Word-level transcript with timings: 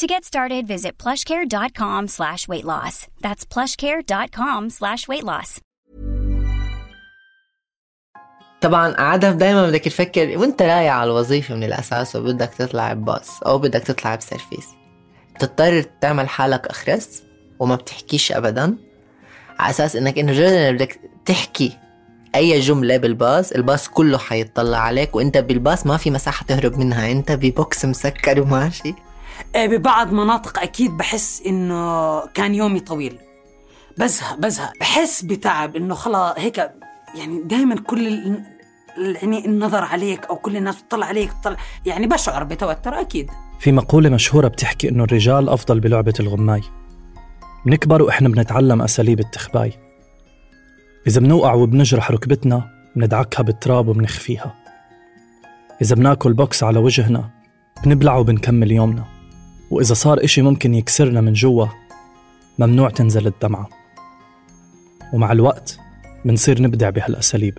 To 0.00 0.06
get 0.06 0.24
started, 0.24 0.66
visit 0.66 0.98
plushcare.com 0.98 2.08
slash 2.08 2.46
weight 2.48 2.66
loss. 2.66 3.06
That's 3.24 3.46
plushcare.com 3.46 4.70
slash 4.70 5.08
weight 5.08 5.24
loss. 5.24 5.60
طبعا 8.60 8.94
عادة 8.98 9.30
دايما 9.30 9.66
بدك 9.66 9.84
تفكر 9.84 10.38
وانت 10.38 10.62
رايح 10.62 10.94
على 10.94 11.10
الوظيفة 11.10 11.54
من 11.54 11.64
الأساس 11.64 12.16
وبدك 12.16 12.50
تطلع 12.58 12.92
بباص 12.92 13.42
أو 13.42 13.58
بدك 13.58 13.82
تطلع 13.82 14.14
بسيرفيس 14.14 14.66
بتضطر 15.34 15.82
تعمل 16.00 16.28
حالك 16.28 16.66
أخرس 16.66 17.22
وما 17.58 17.74
بتحكيش 17.76 18.32
أبدا 18.32 18.76
على 19.58 19.70
أساس 19.70 19.96
إنك 19.96 20.18
إنه 20.18 20.32
جدا 20.32 20.70
بدك 20.72 21.00
تحكي 21.26 21.72
أي 22.34 22.60
جملة 22.60 22.96
بالباص 22.96 23.52
الباص 23.52 23.88
كله 23.88 24.18
حيطلع 24.18 24.78
عليك 24.78 25.16
وإنت 25.16 25.38
بالباص 25.38 25.86
ما 25.86 25.96
في 25.96 26.10
مساحة 26.10 26.44
تهرب 26.46 26.78
منها 26.78 27.12
إنت 27.12 27.32
ب 27.32 27.45
box 27.45 27.84
مسكر 27.84 28.40
وماشي 28.40 28.94
ببعض 29.56 30.12
مناطق 30.12 30.58
أكيد 30.62 30.96
بحس 30.96 31.42
إنه 31.46 32.20
كان 32.26 32.54
يومي 32.54 32.80
طويل. 32.80 33.18
بزهق 33.98 34.36
بزهق. 34.38 34.72
بحس 34.80 35.22
بتعب 35.22 35.76
إنه 35.76 35.94
خلاص 35.94 36.34
هيك 36.38 36.58
يعني 37.14 37.42
دائما 37.44 37.74
كل 37.74 38.06
يعني 39.22 39.46
النظر 39.46 39.84
عليك 39.84 40.24
أو 40.24 40.36
كل 40.36 40.56
الناس 40.56 40.82
بتطلع 40.82 41.06
عليك 41.06 41.30
بتطلع 41.38 41.56
يعني 41.86 42.06
بشعر 42.06 42.44
بتوتر 42.44 43.00
أكيد. 43.00 43.30
في 43.60 43.72
مقولة 43.72 44.10
مشهورة 44.10 44.48
بتحكي 44.48 44.88
إنه 44.88 45.04
الرجال 45.04 45.48
أفضل 45.48 45.80
بلعبة 45.80 46.14
الغماي. 46.20 46.62
بنكبر 47.66 48.02
وإحنا 48.02 48.28
بنتعلم 48.28 48.82
أساليب 48.82 49.20
التخباي. 49.20 49.72
إذا 51.06 51.20
بنوقع 51.20 51.54
وبنجرح 51.54 52.10
ركبتنا 52.10 52.70
بندعكها 52.96 53.42
بالتراب 53.42 53.88
وبنخفيها. 53.88 54.54
إذا 55.82 55.94
بناكل 55.94 56.32
بوكس 56.32 56.62
على 56.62 56.78
وجهنا 56.78 57.30
بنبلع 57.84 58.16
وبنكمل 58.16 58.72
يومنا. 58.72 59.15
وإذا 59.70 59.94
صار 59.94 60.24
إشي 60.24 60.42
ممكن 60.42 60.74
يكسرنا 60.74 61.20
من 61.20 61.32
جوا 61.32 61.66
ممنوع 62.58 62.90
تنزل 62.90 63.26
الدمعة. 63.26 63.68
ومع 65.12 65.32
الوقت 65.32 65.78
بنصير 66.24 66.62
نبدع 66.62 66.90
بهالأساليب. 66.90 67.58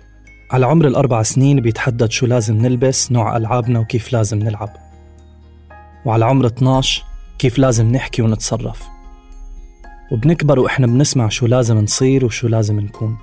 على 0.50 0.66
عمر 0.66 0.86
الأربع 0.86 1.22
سنين 1.22 1.60
بيتحدد 1.60 2.10
شو 2.10 2.26
لازم 2.26 2.56
نلبس 2.56 3.12
نوع 3.12 3.36
ألعابنا 3.36 3.78
وكيف 3.78 4.12
لازم 4.12 4.38
نلعب. 4.38 4.76
وعلى 6.04 6.24
عمر 6.24 6.46
12 6.46 7.04
كيف 7.38 7.58
لازم 7.58 7.92
نحكي 7.92 8.22
ونتصرف. 8.22 8.88
وبنكبر 10.12 10.58
وإحنا 10.58 10.86
بنسمع 10.86 11.28
شو 11.28 11.46
لازم 11.46 11.78
نصير 11.78 12.24
وشو 12.24 12.48
لازم 12.48 12.80
نكون. 12.80 13.18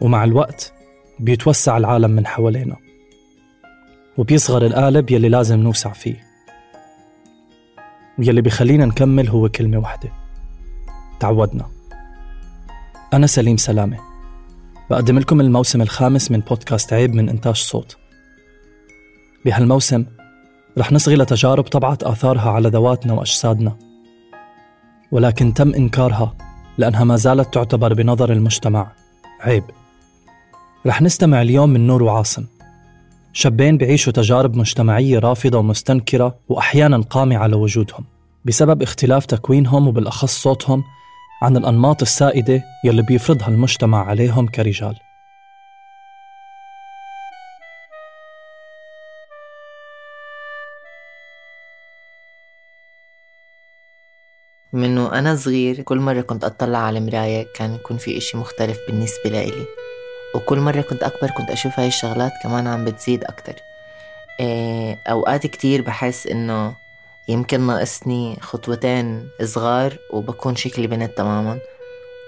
ومع 0.00 0.24
الوقت 0.24 0.72
بيتوسع 1.18 1.76
العالم 1.76 2.10
من 2.10 2.26
حوالينا. 2.26 2.76
وبيصغر 4.18 4.66
القالب 4.66 5.10
يلي 5.10 5.28
لازم 5.28 5.58
نوسع 5.58 5.92
فيه. 5.92 6.29
ويلي 8.20 8.40
بيخلينا 8.40 8.86
نكمل 8.86 9.28
هو 9.28 9.48
كلمة 9.48 9.78
واحدة 9.78 10.12
تعودنا. 11.20 11.66
أنا 13.12 13.26
سليم 13.26 13.56
سلامة. 13.56 13.98
بقدم 14.90 15.18
لكم 15.18 15.40
الموسم 15.40 15.82
الخامس 15.82 16.30
من 16.30 16.40
بودكاست 16.40 16.92
عيب 16.92 17.14
من 17.14 17.28
إنتاج 17.28 17.56
صوت. 17.56 17.96
بهالموسم 19.44 20.06
رح 20.78 20.92
نصغي 20.92 21.16
لتجارب 21.16 21.64
طبعت 21.64 22.02
آثارها 22.02 22.50
على 22.50 22.68
ذواتنا 22.68 23.12
وأجسادنا. 23.12 23.76
ولكن 25.12 25.54
تم 25.54 25.74
إنكارها 25.74 26.36
لأنها 26.78 27.04
ما 27.04 27.16
زالت 27.16 27.54
تعتبر 27.54 27.94
بنظر 27.94 28.32
المجتمع. 28.32 28.92
عيب. 29.40 29.64
رح 30.86 31.02
نستمع 31.02 31.42
اليوم 31.42 31.70
من 31.70 31.86
نور 31.86 32.02
وعاصم. 32.02 32.46
شابين 33.32 33.76
بيعيشوا 33.76 34.12
تجارب 34.12 34.56
مجتمعية 34.56 35.18
رافضة 35.18 35.58
ومستنكرة 35.58 36.38
وأحيانا 36.48 37.00
قامعة 37.00 37.46
لوجودهم. 37.46 38.04
بسبب 38.44 38.82
اختلاف 38.82 39.26
تكوينهم 39.26 39.88
وبالأخص 39.88 40.42
صوتهم 40.42 40.84
عن 41.42 41.56
الأنماط 41.56 42.02
السائدة 42.02 42.62
يلي 42.84 43.02
بيفرضها 43.02 43.48
المجتمع 43.48 44.04
عليهم 44.04 44.46
كرجال. 44.46 44.96
منه 54.72 55.18
أنا 55.18 55.36
صغير 55.36 55.82
كل 55.82 55.98
مرة 55.98 56.20
كنت 56.20 56.44
أطلع 56.44 56.78
على 56.78 56.98
المراية 56.98 57.46
كان 57.54 57.74
يكون 57.74 57.96
في 57.96 58.18
إشي 58.18 58.36
مختلف 58.36 58.78
بالنسبة 58.88 59.30
لإلي. 59.30 59.79
وكل 60.34 60.58
مرة 60.58 60.80
كنت 60.80 61.02
أكبر 61.02 61.30
كنت 61.30 61.50
أشوف 61.50 61.78
هاي 61.80 61.88
الشغلات 61.88 62.32
كمان 62.42 62.66
عم 62.66 62.84
بتزيد 62.84 63.24
أكتر. 63.24 63.54
إيه، 64.40 64.98
أوقات 65.06 65.46
كتير 65.46 65.82
بحس 65.82 66.26
إنه 66.26 66.74
يمكن 67.28 67.60
ناقصني 67.60 68.36
خطوتين 68.40 69.28
صغار 69.42 69.98
وبكون 70.10 70.56
شكلي 70.56 70.86
بنت 70.86 71.18
تماما 71.18 71.58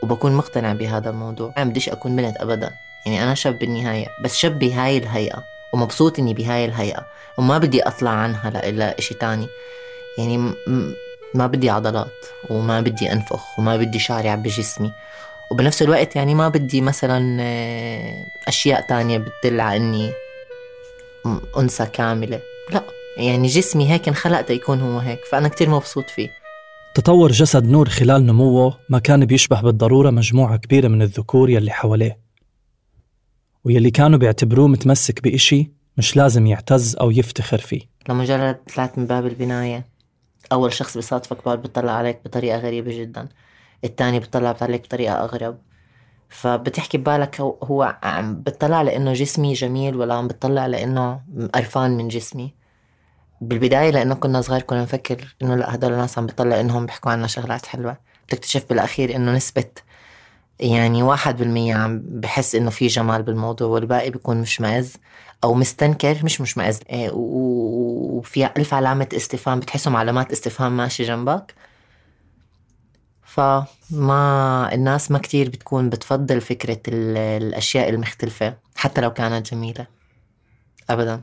وبكون 0.03 0.33
مقتنع 0.33 0.73
بهذا 0.73 1.11
الموضوع. 1.11 1.53
ما 1.57 1.65
بديش 1.65 1.89
أكون 1.89 2.17
بنت 2.17 2.37
أبدا. 2.37 2.71
يعني 3.07 3.23
أنا 3.23 3.35
شاب 3.35 3.59
بالنهاية 3.59 4.07
بس 4.25 4.37
شاب 4.37 4.59
بهاي 4.59 4.99
الهيئة 4.99 5.45
ومبسوط 5.73 6.19
إني 6.19 6.35
بهاي 6.35 6.65
الهيئة 6.65 7.07
وما 7.39 7.59
بدي 7.59 7.83
أطلع 7.83 8.11
عنها 8.11 8.51
لإلا 8.51 8.99
إشي 8.99 9.15
تاني. 9.15 9.49
يعني 10.19 10.53
ما 11.35 11.47
بدي 11.47 11.71
عضلات 11.71 12.27
وما 12.51 12.81
بدي 12.81 13.13
أنفخ 13.13 13.59
وما 13.59 13.77
بدي 13.77 13.99
شعر 13.99 14.25
يعبي 14.25 14.49
جسمي 14.49 14.93
وبنفس 15.53 15.83
الوقت 15.83 16.17
يعني 16.17 16.35
ما 16.35 16.49
بدي 16.49 16.81
مثلا 16.81 17.39
آه، 17.41 18.27
أشياء 18.49 18.87
تانية 18.89 19.19
بتدل 19.19 19.61
على 19.61 19.77
إني 19.77 20.13
أنثى 21.59 21.87
كاملة. 21.87 22.41
لا 22.71 22.85
يعني 23.17 23.49
جسمي 23.49 23.91
هيك 23.91 24.09
انخلق 24.09 24.51
يكون 24.51 24.81
هو 24.81 24.99
هيك 24.99 25.25
فأنا 25.25 25.49
كتير 25.49 25.71
مبسوط 25.71 26.11
فيه. 26.11 26.31
تطور 26.95 27.33
جسد 27.33 27.65
نور 27.65 27.89
خلال 27.89 28.27
نموه 28.27 28.79
ما 28.89 28.99
كان 28.99 29.25
بيشبه 29.25 29.61
بالضرورة 29.61 30.11
مجموعة 30.11 30.57
كبيرة 30.57 30.89
من 30.89 31.03
الذكور 31.03 31.51
يلي 31.51 31.71
حواليه. 31.71 32.19
ويلي 33.65 33.91
كانوا 33.91 34.19
بيعتبروه 34.19 34.69
متمسك 34.69 35.23
بإشي 35.23 35.73
مش 35.97 36.17
لازم 36.17 36.47
يعتز 36.47 36.97
أو 36.97 37.11
يفتخر 37.11 37.59
فيه. 37.59 37.81
لمجرد 38.09 38.57
طلعت 38.75 38.99
من 38.99 39.07
باب 39.07 39.27
البناية 39.27 39.87
أول 40.53 40.73
شخص 40.73 40.97
بيصادفك 40.97 41.45
بقعد 41.45 41.63
بيطلع 41.63 41.93
عليك 41.93 42.21
بطريقة 42.25 42.59
غريبة 42.59 42.99
جدا. 43.01 43.29
التاني 43.85 44.19
بيطلع 44.21 44.57
عليك 44.61 44.83
بطريقة 44.83 45.15
أغرب. 45.25 45.59
فبتحكي 46.29 46.99
ببالك 46.99 47.41
هو- 47.41 47.97
عم 48.03 48.35
بتطلع 48.43 48.83
لأنه 48.83 49.13
جسمي 49.13 49.53
جميل 49.53 49.97
ولا 49.97 50.15
عم 50.15 50.29
بتطلع 50.29 50.67
لأنه 50.67 51.21
قرفان 51.55 51.97
من 51.97 52.09
جسمي. 52.09 52.55
بالبداية 53.41 53.91
لأنه 53.91 54.15
كنا 54.15 54.41
صغار 54.41 54.63
كنا 54.63 54.83
نفكر 54.83 55.37
إنه 55.43 55.55
لا 55.55 55.75
هدول 55.75 55.93
الناس 55.93 56.19
عم 56.19 56.27
بتطلع 56.27 56.61
إنهم 56.61 56.87
بيحكوا 56.87 57.11
عنا 57.11 57.27
شغلات 57.27 57.67
حلوة. 57.67 57.97
بتكتشف 58.29 58.69
بالأخير 58.69 59.17
إنه 59.17 59.33
نسبة 59.33 59.65
يعني 60.61 61.03
واحد 61.03 61.37
بالمية 61.37 61.75
عم 61.75 62.03
بحس 62.05 62.55
إنه 62.55 62.71
في 62.71 62.87
جمال 62.87 63.23
بالموضوع 63.23 63.69
والباقي 63.69 64.11
بيكون 64.11 64.37
مشمئز 64.41 64.97
أو 65.45 65.55
مستنكر 65.55 66.17
مش 66.25 66.41
مشمئز 66.41 66.81
إيه، 66.91 67.11
وفي 67.15 68.47
ألف 68.57 68.75
علامة 68.75 69.09
استفهام 69.17 69.61
بتحسهم 69.61 69.97
علامات 69.97 70.33
استفهام 70.33 70.77
ماشي 70.77 71.03
جنبك. 71.05 71.55
فما 73.35 74.71
الناس 74.75 75.11
ما 75.11 75.19
كتير 75.19 75.49
بتكون 75.49 75.89
بتفضل 75.91 76.41
فكرة 76.41 76.81
ال- 76.89 77.17
الأشياء 77.43 77.89
المختلفة 77.89 78.55
حتى 78.75 79.01
لو 79.01 79.13
كانت 79.13 79.55
جميلة. 79.55 79.87
أبدا. 80.91 81.21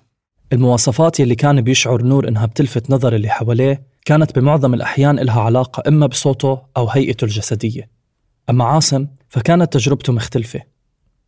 المواصفات 0.53 1.19
يلي 1.19 1.35
كان 1.35 1.61
بيشعر 1.61 2.01
نور 2.03 2.27
إنها 2.27 2.45
بتلفت 2.45 2.91
نظر 2.91 3.15
اللي 3.15 3.29
حواليه 3.29 3.83
كانت 4.05 4.39
بمعظم 4.39 4.73
الأحيان 4.73 5.19
إلها 5.19 5.41
علاقة 5.41 5.83
إما 5.87 6.05
بصوته 6.07 6.61
أو 6.77 6.89
هيئته 6.89 7.25
الجسدية. 7.25 7.89
أما 8.49 8.63
عاصم 8.65 9.07
فكانت 9.29 9.73
تجربته 9.73 10.13
مختلفة 10.13 10.61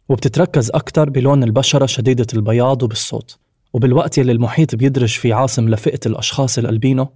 وبتتركز 0.10 0.72
أكثر 0.72 1.10
بلون 1.10 1.44
البشرة 1.44 1.86
شديدة 1.86 2.28
البياض 2.33 2.83
وبالصوت. 2.83 3.38
وبالوقت 3.74 4.18
يلي 4.18 4.31
المحيط 4.31 4.75
بيدرج 4.75 5.10
في 5.10 5.33
عاصم 5.33 5.69
لفئة 5.69 6.00
الأشخاص 6.06 6.57
الألبينو 6.57 7.13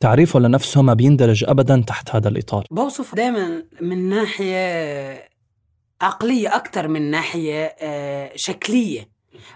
تعريفه 0.00 0.40
لنفسه 0.40 0.82
ما 0.82 0.94
بيندرج 0.94 1.44
أبدا 1.44 1.84
تحت 1.86 2.10
هذا 2.14 2.28
الإطار. 2.28 2.66
بوصف 2.70 3.14
دائما 3.14 3.64
من 3.80 4.08
ناحية 4.08 5.30
عقلية 6.00 6.56
أكثر 6.56 6.88
من 6.88 7.10
ناحية 7.10 7.64
آه، 7.80 8.32
شكلية. 8.36 9.10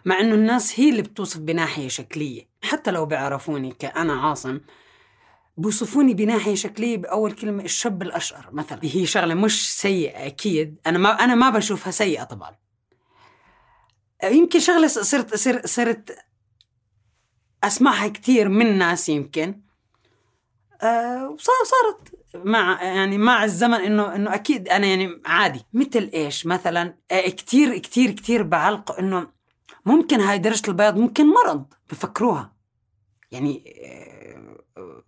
مع 0.04 0.20
أنه 0.20 0.34
الناس 0.34 0.80
هي 0.80 0.90
اللي 0.90 1.02
بتوصف 1.02 1.40
بناحية 1.40 1.88
شكلية. 1.88 2.48
حتى 2.62 2.90
لو 2.90 3.06
بيعرفوني 3.06 3.72
كأنا 3.78 4.12
عاصم 4.12 4.60
بوصفوني 5.56 6.14
بناحية 6.14 6.54
شكلية 6.54 6.96
بأول 6.96 7.32
كلمة 7.32 7.64
الشاب 7.64 8.02
الأشقر 8.02 8.48
مثلا. 8.52 8.78
هي 8.82 9.06
شغلة 9.06 9.34
مش 9.34 9.76
سيئة 9.80 10.26
أكيد. 10.26 10.80
أنا 10.86 10.98
ما 10.98 11.10
أنا 11.24 11.34
ما 11.34 11.50
بشوفها 11.50 11.90
سيئة 11.90 12.24
طبعا. 12.24 12.56
يمكن 14.24 14.60
شغلة 14.60 14.86
صرت 14.86 15.34
صرت 15.34 15.66
صرت 15.66 16.18
أسمعها 17.64 18.08
كثير 18.08 18.48
من 18.48 18.78
ناس 18.78 19.08
يمكن. 19.08 19.63
أه 20.84 21.36
صارت 21.38 22.14
مع 22.34 22.82
يعني 22.82 23.18
مع 23.18 23.44
الزمن 23.44 23.74
انه 23.74 24.14
إنه 24.14 24.34
أكيد 24.34 24.68
أنا 24.68 24.86
يعني 24.86 25.22
عادي. 25.26 25.66
مثل 25.72 26.10
إيش؟ 26.14 26.46
مثلا 26.46 26.94
آه، 27.10 27.28
كثير 27.28 27.78
كثير 27.78 28.10
كثير 28.10 28.42
بعلق 28.42 28.98
إنه 28.98 29.28
ممكن 29.86 30.20
هاي 30.20 30.38
درجة 30.38 30.68
البياض 30.68 30.98
ممكن 30.98 31.26
مرض 31.26 31.66
بفكروها. 31.90 32.52
يعني 33.32 33.64
آه، 34.76 35.02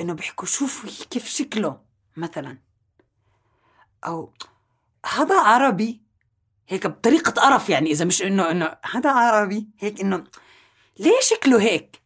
إنه 0.00 0.12
بيحكوا 0.12 0.46
شوفوا 0.46 0.90
كيف 1.10 1.28
شكله 1.28 1.80
مثلا. 2.16 2.58
أو 4.06 4.32
هذا 5.06 5.40
عربي 5.40 6.02
هيك 6.68 6.86
بطريقة 6.86 7.30
قرف 7.30 7.68
يعني 7.68 7.90
إذا 7.90 8.04
مش 8.04 8.22
إنه 8.22 8.50
إنه 8.50 8.76
هذا 8.90 9.10
عربي 9.10 9.68
هيك 9.78 10.00
إنه 10.00 10.24
ليه 10.98 11.20
شكله 11.20 11.62
هيك؟ 11.62 12.02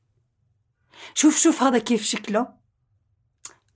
شوف 1.14 1.38
شوف 1.38 1.62
هذا 1.62 1.78
كيف 1.78 2.02
شكله. 2.02 2.57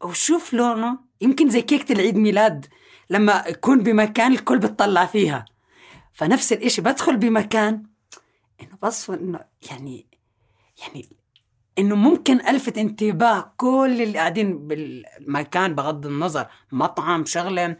وشوف 0.04 0.52
لونه. 0.52 0.98
يمكن 1.20 1.50
زي 1.50 1.62
كيكة 1.62 1.92
العيد 1.92 2.16
ميلاد 2.16 2.66
لما 3.10 3.48
أكون 3.48 3.82
بمكان 3.82 4.32
الكل 4.32 4.58
بتطلع 4.58 5.06
فيها. 5.06 5.44
فنفس 6.12 6.52
الإشي 6.52 6.82
بدخل 6.82 7.16
بمكان 7.16 7.82
إنه 8.60 8.78
بصفر 8.82 9.14
إنه 9.14 9.40
يعني 9.70 10.06
يعني 10.80 11.08
إنه 11.78 11.94
ممكن 11.94 12.40
ألفت 12.48 12.78
انتباه 12.78 13.52
كل 13.56 14.02
اللي 14.02 14.18
قاعدين 14.18 14.68
بالمكان 14.68 15.74
بغض 15.74 16.06
النظر 16.06 16.46
مطعم 16.72 17.24
شغلة. 17.24 17.76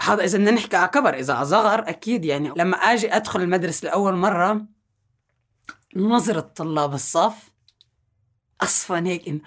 هذا 0.00 0.24
إذا 0.24 0.38
بدنا 0.38 0.50
نحكي 0.50 0.76
على 0.76 0.88
كبر 0.88 1.14
إذا 1.14 1.34
على 1.34 1.46
صغر 1.46 1.88
أكيد 1.88 2.24
يعني. 2.24 2.52
لما 2.56 2.76
أجي 2.76 3.16
أدخل 3.16 3.42
المدرسة 3.42 3.86
لأول 3.86 4.16
مرة 4.16 4.66
نظرة 5.96 6.40
طلاب 6.40 6.94
الصف 6.94 7.50
أصفن 8.60 9.06
هيك 9.06 9.28
إنه 9.28 9.40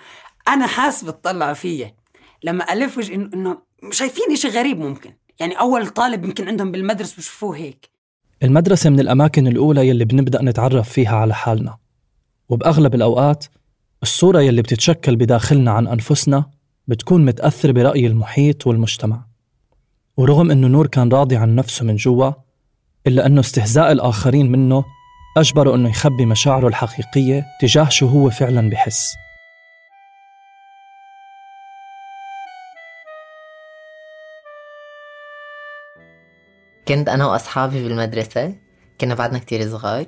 أنا 0.51 0.67
حاسس 0.67 1.03
بتطلع 1.03 1.53
فيا. 1.53 1.95
لما 2.43 2.73
ألف 2.73 2.97
وجه 2.97 3.15
انه 3.15 3.29
إنه 3.33 3.57
شايفين 3.91 4.35
شيء 4.35 4.51
غريب 4.51 4.79
ممكن. 4.79 5.13
يعني 5.39 5.59
أول 5.59 5.87
طالب 5.87 6.25
يمكن 6.25 6.47
عندهم 6.47 6.71
بالمدرسة 6.71 7.17
بشوفوه 7.17 7.57
هيك. 7.57 7.89
المدرسة 8.43 8.89
من 8.89 8.99
الأماكن 8.99 9.47
الأولى 9.47 9.87
يلي 9.87 10.05
بنبدأ 10.05 10.41
نتعرف 10.43 10.89
فيها 10.89 11.15
على 11.15 11.33
حالنا. 11.33 11.77
وبأغلب 12.49 12.95
الأوقات 12.95 13.45
الصورة 14.03 14.41
يلي 14.41 14.61
بتتشكل 14.61 15.15
بداخلنا 15.15 15.71
عن 15.71 15.87
أنفسنا 15.87 16.45
بتكون 16.87 17.25
متأثرة 17.25 17.71
برأي 17.71 18.07
المحيط 18.07 18.67
والمجتمع. 18.67 19.25
ورغم 20.17 20.51
إنه 20.51 20.67
نور 20.67 20.87
كان 20.87 21.09
راضي 21.09 21.35
عن 21.35 21.55
نفسه 21.55 21.85
من 21.85 21.95
جوا 21.95 22.31
إلا 23.07 23.25
إنه 23.25 23.39
استهزاء 23.39 23.91
الآخرين 23.91 24.51
منه 24.51 24.85
اجبره 25.37 25.75
إنه 25.75 25.89
يخبي 25.89 26.25
مشاعره 26.25 26.67
الحقيقية 26.67 27.45
تجاه 27.61 27.89
شو 27.89 28.07
هو 28.07 28.29
فعلا 28.29 28.69
بحس. 28.69 29.13
كنت 36.87 37.09
أنا 37.09 37.25
وأصحابي 37.27 37.83
بالمدرسة 37.83 38.55
كنا 39.01 39.15
بعدنا 39.15 39.39
كتير 39.39 39.69
صغار 39.69 40.05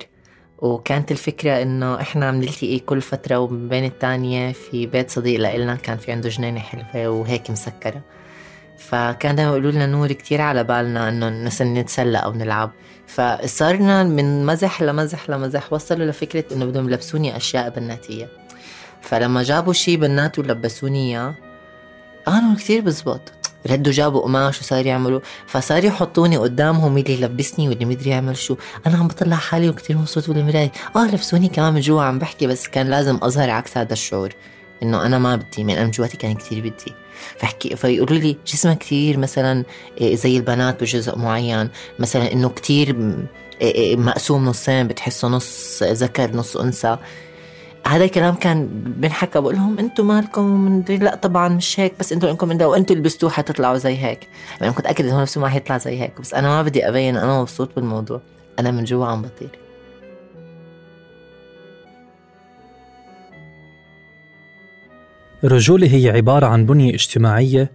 وكانت 0.58 1.10
الفكرة 1.10 1.62
إنه 1.62 2.00
إحنا 2.00 2.28
عم 2.28 2.34
نلتقي 2.34 2.78
كل 2.78 3.00
فترة 3.00 3.38
ومن 3.38 3.68
بين 3.68 3.84
التانية 3.84 4.52
في 4.52 4.86
بيت 4.86 5.10
صديق 5.10 5.40
لإلنا 5.40 5.74
كان 5.74 5.96
في 5.96 6.12
عنده 6.12 6.28
جنينة 6.28 6.60
حلوة 6.60 7.08
وهيك 7.08 7.50
مسكرة. 7.50 8.00
فكان 8.78 9.36
دايما 9.36 9.50
يقولوا 9.50 9.70
لنا 9.70 9.86
نور 9.86 10.12
كتير 10.12 10.40
على 10.40 10.64
بالنا 10.64 11.08
إنه 11.08 11.28
نتسلى 11.60 12.18
أو 12.18 12.32
نلعب. 12.32 12.70
فصارنا 13.06 14.04
من 14.04 14.46
مزح 14.46 14.82
لمزح 14.82 15.30
لمزح 15.30 15.72
وصلوا 15.72 16.06
لفكرة 16.06 16.44
إنه 16.52 16.64
بدهم 16.64 16.88
يلبسوني 16.88 17.36
أشياء 17.36 17.70
بناتية. 17.70 18.28
فلما 19.00 19.42
جابوا 19.42 19.72
شي 19.72 19.96
بنات 19.96 20.38
ولبسوني 20.38 21.10
إياه 21.10 21.34
قالوا 22.26 22.54
كتير 22.56 22.80
بزبط. 22.80 23.32
ردوا 23.66 23.92
جابوا 23.92 24.20
قماش 24.20 24.60
وصار 24.60 24.86
يعملوا 24.86 25.20
فصار 25.46 25.84
يحطوني 25.84 26.36
قدامهم 26.36 26.98
اللي 26.98 27.12
يلبسني 27.12 27.68
واللي 27.68 27.84
مدري 27.84 28.10
يعمل 28.10 28.36
شو. 28.36 28.56
أنا 28.86 28.96
عم 28.96 29.08
بطلع 29.08 29.36
حالي 29.36 29.68
وكتير 29.68 29.98
مبسوط 29.98 30.30
بالمراية. 30.30 30.72
آه 30.96 31.06
لبسوني 31.06 31.48
كمان 31.48 31.74
من 31.74 31.80
جوا 31.80 32.02
عم 32.02 32.18
بحكي 32.18 32.46
بس 32.46 32.68
كان 32.68 32.90
لازم 32.90 33.18
أظهر 33.22 33.50
عكس 33.50 33.78
هذا 33.78 33.92
الشعور 33.92 34.32
إنه 34.82 35.06
أنا 35.06 35.18
ما 35.18 35.36
بدي 35.36 35.64
من 35.64 35.74
أنا 35.74 35.90
جواتي 35.90 36.16
كان 36.16 36.34
كتير 36.34 36.60
بدي. 36.60 36.94
فحكي 37.38 37.76
فيقولوا 37.76 38.18
لي 38.18 38.36
جسمك 38.46 38.78
كتير 38.78 39.18
مثلا 39.18 39.64
إيه، 40.00 40.16
زي 40.16 40.36
البنات 40.36 40.80
بجزء 40.80 41.18
معين. 41.18 41.68
مثلا 41.98 42.32
إنه 42.32 42.48
كتير 42.48 42.96
إيه، 43.60 43.74
إيه، 43.74 43.96
مقسوم 43.96 44.44
نصين 44.44 44.88
بتحسه 44.88 45.28
نص 45.28 45.82
ذكر 45.82 46.36
نص 46.36 46.56
أنثى. 46.56 46.98
هذا 47.86 48.04
الكلام 48.04 48.34
كان 48.34 48.68
بنحكى 48.96 49.40
بقول 49.40 49.54
لهم 49.54 49.78
أنتم 49.78 50.06
مالكم 50.06 50.44
من 50.44 50.84
لا 50.88 51.14
طبعا 51.14 51.48
مش 51.48 51.80
هيك 51.80 51.94
بس 52.00 52.12
أنتم 52.12 52.28
انكم 52.28 52.48
من 52.48 52.58
ده 52.58 52.68
وأنتم 52.68 52.94
لبستوه 52.94 53.30
حتطلعوا 53.30 53.76
زي 53.76 53.96
هيك. 53.96 54.28
يعني 54.60 54.72
كنت 54.72 54.86
أكيد 54.86 55.06
انه 55.06 55.22
نفسه 55.22 55.40
ما 55.40 55.48
حيطلع 55.48 55.78
زي 55.78 56.00
هيك 56.00 56.20
بس 56.20 56.34
أنا 56.34 56.48
ما 56.48 56.62
بدي 56.62 56.88
أبين 56.88 57.16
أنا 57.16 57.40
مبسوط 57.40 57.74
بالموضوع. 57.76 58.20
أنا 58.58 58.70
من 58.70 58.84
جوا 58.84 59.06
عم 59.06 59.22
بطير. 59.22 59.58
الرجولة 65.44 65.94
هي 65.94 66.10
عبارة 66.10 66.46
عن 66.46 66.66
بنية 66.66 66.94
اجتماعية 66.94 67.70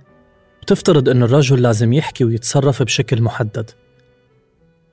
بتفترض 0.61 1.09
أن 1.09 1.23
الرجل 1.23 1.61
لازم 1.61 1.94
يحكي 1.94 2.25
ويتصرف 2.25 2.83
بشكل 2.83 3.21
محدد. 3.21 3.71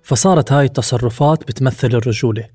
فصارت 0.02 0.52
هاي 0.52 0.64
التصرفات 0.64 1.44
بتمثل 1.48 1.88
الرجولة. 1.88 2.48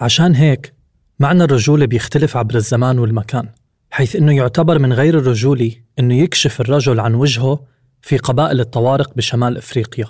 عشان 0.00 0.34
هيك 0.34 0.81
معنى 1.22 1.44
الرجولة 1.44 1.86
بيختلف 1.86 2.36
عبر 2.36 2.54
الزمان 2.54 2.98
والمكان 2.98 3.48
حيث 3.90 4.16
أنه 4.16 4.36
يعتبر 4.36 4.78
من 4.78 4.92
غير 4.92 5.18
الرجولي 5.18 5.82
أنه 5.98 6.14
يكشف 6.14 6.60
الرجل 6.60 7.00
عن 7.00 7.14
وجهه 7.14 7.64
في 8.00 8.16
قبائل 8.16 8.60
الطوارق 8.60 9.14
بشمال 9.14 9.56
إفريقيا. 9.56 10.06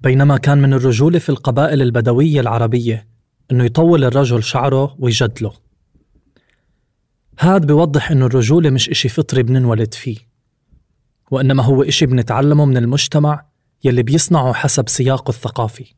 بينما 0.00 0.36
كان 0.36 0.62
من 0.62 0.74
الرجولة 0.74 1.18
في 1.18 1.28
القبائل 1.28 1.82
البدوية 1.82 2.40
العربية 2.40 3.08
أنه 3.50 3.64
يطول 3.64 4.04
الرجل 4.04 4.42
شعره 4.42 4.96
ويجدله. 4.98 5.52
هاد 7.38 7.66
بيوضح 7.66 8.10
أنه 8.10 8.26
الرجولة 8.26 8.70
مش 8.70 8.90
إشي 8.90 9.08
فطري 9.08 9.42
بننولد 9.42 9.94
فيه 9.94 10.16
وإنما 11.30 11.62
هو 11.62 11.82
إشي 11.82 12.06
بنتعلمه 12.06 12.64
من 12.64 12.76
المجتمع 12.76 13.46
يلي 13.84 14.02
بيصنعه 14.02 14.52
حسب 14.52 14.88
سياقه 14.88 15.30
الثقافي. 15.30 15.94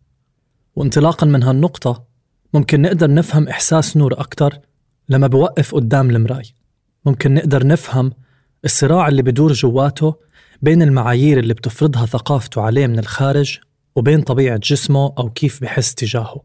وانطلاقا 0.77 1.27
من 1.27 1.43
هالنقطة 1.43 2.12
ممكن 2.55 2.83
نقدر 2.83 3.15
نفهم 3.15 3.49
إحساس 3.49 3.97
نور 3.97 4.21
أكتر 4.21 4.59
لما 5.09 5.27
بوقف 5.27 5.75
قدام 5.75 6.11
المراي. 6.11 6.43
ممكن 7.05 7.35
نقدر 7.35 7.67
نفهم 7.67 8.13
الصراع 8.65 9.09
اللي 9.09 9.23
بدور 9.23 9.53
جواته 9.53 10.15
بين 10.63 10.83
المعايير 10.83 11.39
اللي 11.39 11.55
بتفرضها 11.55 12.07
ثقافته 12.07 12.63
عليه 12.63 12.87
من 12.87 12.99
الخارج 12.99 13.59
وبين 13.97 14.23
طبيعة 14.23 14.57
جسمه 14.57 15.15
أو 15.19 15.31
كيف 15.31 15.61
بحس 15.61 15.95
تجاهه. 15.95 16.43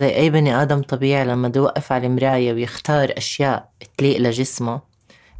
زي 0.00 0.16
أي 0.16 0.30
بني 0.30 0.62
آدم 0.62 0.82
طبيعي 0.82 1.24
لما 1.24 1.48
بده 1.48 1.60
يوقف 1.60 1.92
على 1.92 2.06
المراية 2.06 2.52
ويختار 2.52 3.12
أشياء 3.16 3.70
تليق 3.98 4.20
لجسمه 4.20 4.80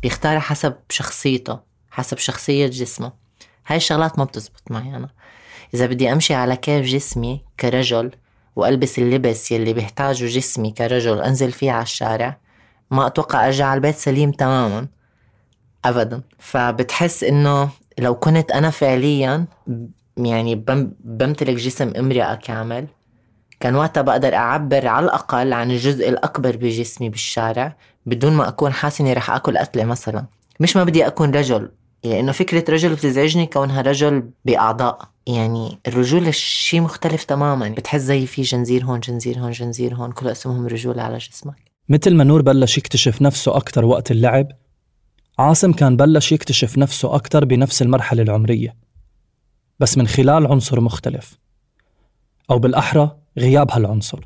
بيختارها 0.02 0.40
حسب 0.40 0.74
شخصيته 0.90 1.60
حسب 1.90 2.18
شخصية 2.18 2.66
جسمه. 2.66 3.12
هاي 3.66 3.76
الشغلات 3.76 4.18
ما 4.18 4.24
بتزبط 4.24 4.62
معي 4.70 4.96
أنا. 4.96 5.08
إذا 5.74 5.86
بدي 5.86 6.12
أمشي 6.12 6.34
على 6.34 6.56
كيف 6.56 6.86
جسمي 6.86 7.44
كرجل 7.60 8.10
وألبس 8.56 8.98
اللبس 8.98 9.52
يلي 9.52 9.72
بيحتاجه 9.72 10.26
جسمي 10.26 10.70
كرجل 10.70 11.20
أنزل 11.20 11.52
فيه 11.52 11.72
على 11.72 11.82
الشارع 11.82 12.38
ما 12.90 13.06
أتوقع 13.06 13.46
ارجع 13.46 13.66
على 13.66 13.78
البيت 13.78 13.96
سليم 13.96 14.30
تماما 14.30 14.86
ابدا. 15.84 16.22
فبتحس 16.38 17.24
إنه 17.24 17.68
لو 17.98 18.14
كنت 18.14 18.50
أنا 18.50 18.70
فعليا 18.70 19.44
يعني 20.16 20.54
بمتلك 21.04 21.56
جسم 21.56 21.92
امرأة 21.98 22.34
كامل 22.34 22.86
كان 23.60 23.76
وقتها 23.76 24.00
بقدر 24.02 24.34
أعبر 24.34 24.86
على 24.86 25.04
الأقل 25.06 25.52
عن 25.52 25.70
الجزء 25.70 26.08
الأكبر 26.08 26.56
بجسمي 26.56 27.08
بالشارع 27.08 27.76
بدون 28.06 28.32
ما 28.32 28.48
أكون 28.48 28.72
حاسة 28.72 29.02
إني 29.02 29.12
رح 29.12 29.30
أكل 29.30 29.58
قتلة 29.58 29.84
مثلا. 29.84 30.24
مش 30.60 30.76
ما 30.76 30.84
بدي 30.84 31.06
أكون 31.06 31.30
رجل 31.30 31.70
لأنه 32.10 32.32
فكرة 32.32 32.72
رجل 32.72 32.94
بتزعجني 32.94 33.46
كونها 33.46 33.82
رجل 33.82 34.30
بأعضاء. 34.44 35.08
يعني 35.26 35.78
الرجولة 35.86 36.30
شيء 36.30 36.80
مختلف 36.80 37.24
تماما. 37.24 37.68
بتحس 37.68 38.00
زي 38.00 38.26
في 38.26 38.42
جنزير 38.42 38.84
هون 38.84 39.00
جنزير 39.00 39.38
هون 39.38 39.50
جنزير 39.50 39.94
هون. 39.94 40.12
كل 40.12 40.28
اسمهم 40.28 40.66
رجولة 40.66 41.02
على 41.02 41.18
جسمك. 41.18 41.66
مثل 41.88 42.14
ما 42.14 42.24
نور 42.24 42.42
بلش 42.42 42.78
يكتشف 42.78 43.22
نفسه 43.22 43.56
أكتر 43.56 43.84
وقت 43.84 44.10
اللعب 44.10 44.48
عاصم 45.38 45.72
كان 45.72 45.96
بلش 45.96 46.32
يكتشف 46.32 46.78
نفسه 46.78 47.14
أكتر 47.14 47.44
بنفس 47.44 47.82
المرحلة 47.82 48.22
العمرية 48.22 48.76
بس 49.80 49.98
من 49.98 50.06
خلال 50.06 50.46
عنصر 50.46 50.80
مختلف 50.80 51.38
أو 52.50 52.58
بالأحرى 52.58 53.16
غياب 53.38 53.70
هالعنصر 53.70 54.20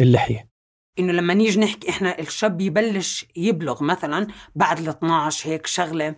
اللحية. 0.00 0.50
إنه 0.98 1.12
لما 1.12 1.34
نيجي 1.34 1.60
نحكي 1.60 1.90
إحنا 1.90 2.18
الشاب 2.18 2.60
يبلش 2.60 3.26
يبلغ 3.36 3.82
مثلا 3.82 4.26
بعد 4.54 4.78
ال 4.78 4.88
12 4.88 5.50
هيك 5.50 5.66
شغلة 5.66 6.14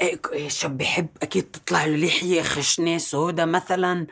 إيه، 0.00 0.20
الشاب 0.46 0.78
بحب 0.78 1.08
أكيد 1.22 1.44
تطلع 1.50 1.84
له 1.84 1.96
لحية 1.96 2.42
خشنة 2.42 2.98
سودا 2.98 3.44
مثلا. 3.44 4.06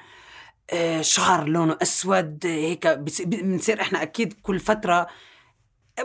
إيه، 0.73 1.03
شعر 1.03 1.49
لونه 1.49 1.79
أسود 1.83 2.47
هيك 2.47 2.87
بنصير 3.27 3.81
إحنا 3.81 4.03
أكيد 4.03 4.33
كل 4.43 4.61
فترة 4.61 5.07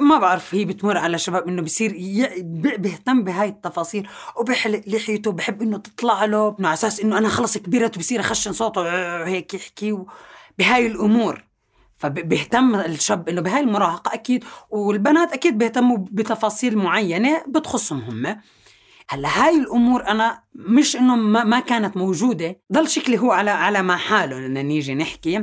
ما 0.01 0.17
بعرف 0.19 0.55
هي 0.55 0.65
بتمر 0.65 0.97
على 0.97 1.17
شباب 1.17 1.47
إنه 1.47 1.61
بصير 1.61 1.91
بيهتم 2.77 3.23
بهاي 3.23 3.49
التفاصيل 3.49 4.07
وبحلق 4.37 4.81
لحيته 4.87 5.31
بحب 5.31 5.61
إنه 5.61 5.77
تطلع 5.77 6.25
له 6.25 6.55
على 6.59 6.73
أساس 6.73 6.99
إنه 6.99 7.17
أنا 7.17 7.29
خلص 7.29 7.57
كبرت 7.57 7.97
وبصير 7.97 8.19
أخشن 8.19 8.53
صوته 8.53 8.81
هيك 9.27 9.53
يحكي 9.53 9.97
بهاي 10.59 10.87
الأمور. 10.87 11.43
فبيهتم 11.97 12.75
الشاب 12.75 13.29
إنه 13.29 13.41
بهاي 13.41 13.59
المراهقة 13.59 14.13
أكيد 14.13 14.43
والبنات 14.69 15.33
أكيد 15.33 15.57
بيهتموا 15.57 15.97
بتفاصيل 15.97 16.77
معينة 16.77 17.43
بتخصهم 17.47 17.99
هم. 18.01 18.41
هلا 19.11 19.45
هاي 19.45 19.57
الأمور 19.57 20.07
أنا 20.07 20.43
مش 20.55 20.95
إنه 20.95 21.15
ما 21.15 21.59
كانت 21.59 21.97
موجودة 21.97 22.59
ضل 22.73 22.89
شكلي 22.89 23.19
هو 23.19 23.31
على 23.31 23.51
على 23.51 23.81
ما 23.81 23.95
حاله 23.97 24.39
لما 24.39 24.61
نيجي 24.61 24.95
نحكي. 24.95 25.37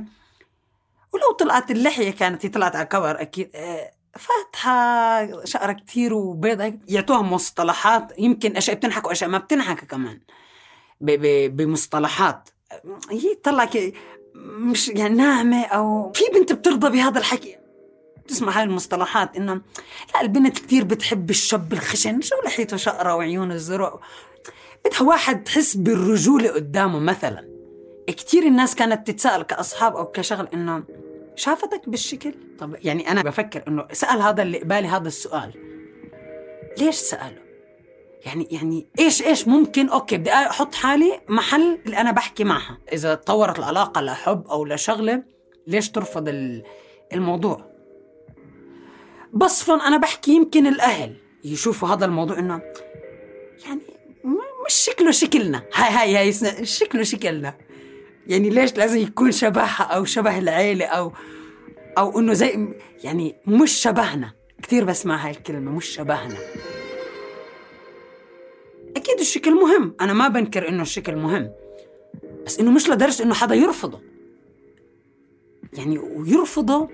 ولو 1.12 1.32
طلعت 1.38 1.70
اللحية 1.70 2.10
كانت 2.10 2.46
هي 2.46 2.50
طلعت 2.50 2.76
على 2.76 2.86
كور 2.86 3.20
أكيد 3.20 3.50
آه، 3.54 3.90
فاتحة 4.18 5.44
شقرة 5.44 5.72
كتير 5.72 6.14
وبيضة 6.14 6.74
يعطوها 6.88 7.22
مصطلحات 7.22 8.12
يمكن 8.18 8.56
أشياء 8.56 8.76
بتنحك 8.76 9.06
وأشياء 9.06 9.30
ما 9.30 9.38
بتنحك 9.38 9.84
كمان. 9.84 10.20
بمصطلحات. 11.00 12.48
هي 13.10 13.34
طلع 13.34 13.70
مش 14.34 14.88
يعني 14.88 15.14
ناعمة 15.14 15.64
أو 15.64 16.12
في 16.12 16.24
بنت 16.34 16.52
بترضى 16.52 16.90
بهذا 16.90 17.18
الحكي. 17.18 17.56
تسمع 18.26 18.58
هاي 18.58 18.62
المصطلحات 18.62 19.36
إنه 19.36 19.60
لا 20.14 20.20
البنت 20.20 20.58
كتير 20.58 20.84
بتحب 20.84 21.30
الشاب 21.30 21.72
الخشن 21.72 22.20
شو 22.20 22.34
لحيته 22.44 22.76
شقرة 22.76 23.14
وعيونه 23.14 23.54
الزرق 23.54 24.00
بدها 24.84 25.02
واحد 25.02 25.44
تحس 25.44 25.76
بالرجولة 25.76 26.50
قدامه 26.50 26.98
مثلا. 26.98 27.48
كتير 28.06 28.42
الناس 28.42 28.74
كانت 28.74 29.10
تتساءل 29.10 29.42
كأصحاب 29.42 29.96
أو 29.96 30.06
كشغل 30.06 30.48
إنه 30.54 30.82
شافتك 31.36 31.88
بالشكل؟ 31.88 32.34
طب 32.58 32.76
يعني 32.82 33.10
أنا 33.10 33.22
بفكر 33.22 33.64
إنه 33.68 33.86
سأل 33.92 34.20
هذا 34.22 34.42
اللي 34.42 34.58
قبالي 34.58 34.88
هذا 34.88 35.08
السؤال. 35.08 35.52
ليش 36.78 36.94
سأله؟ 36.94 37.46
يعني 38.26 38.48
يعني 38.50 38.86
إيش 38.98 39.22
إيش 39.22 39.48
ممكن؟ 39.48 39.88
أوكي 39.88 40.16
بدي 40.16 40.32
أحط 40.32 40.74
حالي 40.74 41.20
محل 41.28 41.78
اللي 41.86 41.96
أنا 41.96 42.10
بحكي 42.10 42.44
معها. 42.44 42.78
إذا 42.92 43.14
تطورت 43.14 43.58
العلاقة 43.58 44.00
لحب 44.00 44.46
أو 44.46 44.64
لشغلة 44.64 45.22
ليش 45.66 45.90
ترفض 45.90 46.24
الموضوع؟ 47.12 47.75
بصفا 49.32 49.74
أنا 49.74 49.96
بحكي 49.96 50.30
يمكن 50.30 50.66
الأهل 50.66 51.16
يشوفوا 51.44 51.88
هذا 51.88 52.04
الموضوع 52.04 52.38
إنه 52.38 52.62
يعني 53.66 53.80
مش 54.66 54.74
شكله 54.74 55.10
شكلنا. 55.10 55.62
هاي 55.74 56.14
هاي 56.14 56.16
هاي 56.16 56.32
شكله 56.66 57.02
شكلنا. 57.02 57.54
يعني 58.26 58.50
ليش 58.50 58.76
لازم 58.76 58.98
يكون 58.98 59.32
شبهها 59.32 59.82
أو 59.82 60.04
شبه 60.04 60.38
العيلة 60.38 60.86
أو 60.86 61.12
أو 61.98 62.18
إنه 62.18 62.32
زي 62.32 62.68
يعني 63.04 63.36
مش 63.46 63.72
شبهنا. 63.72 64.32
كثير 64.62 64.84
بسمع 64.84 65.26
هاي 65.26 65.30
الكلمة 65.30 65.70
مش 65.70 65.86
شبهنا. 65.86 66.36
أكيد 68.96 69.20
الشكل 69.20 69.54
مهم. 69.54 69.94
أنا 70.00 70.12
ما 70.12 70.28
بنكر 70.28 70.68
إنه 70.68 70.82
الشكل 70.82 71.16
مهم. 71.16 71.50
بس 72.46 72.60
إنه 72.60 72.70
مش 72.70 72.88
لدرجة 72.88 73.22
إنه 73.22 73.34
حدا 73.34 73.54
يرفضه. 73.54 74.00
يعني 75.72 75.98
ويرفضه 75.98 76.88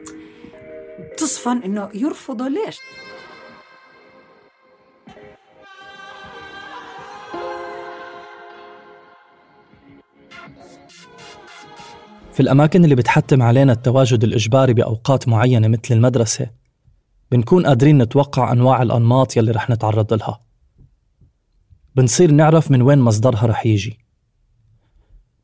تصفن 1.43 1.63
إنه 1.63 1.89
يرفضه. 1.95 2.49
ليش؟ 2.49 2.79
في 12.33 12.41
الأماكن 12.41 12.85
اللي 12.85 12.95
بتحتم 12.95 13.43
علينا 13.43 13.73
التواجد 13.73 14.25
الإجباري 14.25 14.75
بأوقات 14.75 15.29
معينة 15.29 15.69
مثل 15.69 15.95
المدرسة 15.95 16.51
بنكون 17.33 17.67
قادرين 17.67 17.99
نتوقع 17.99 18.53
أنواع 18.53 18.83
الأنماط 18.83 19.37
يلي 19.37 19.51
رح 19.51 19.71
نتعرض 19.71 20.15
لها. 20.15 20.41
بنصير 21.97 22.31
نعرف 22.31 22.71
من 22.71 22.83
وين 22.83 22.99
مصدرها 22.99 23.47
رح 23.47 23.67
يجي. 23.67 23.99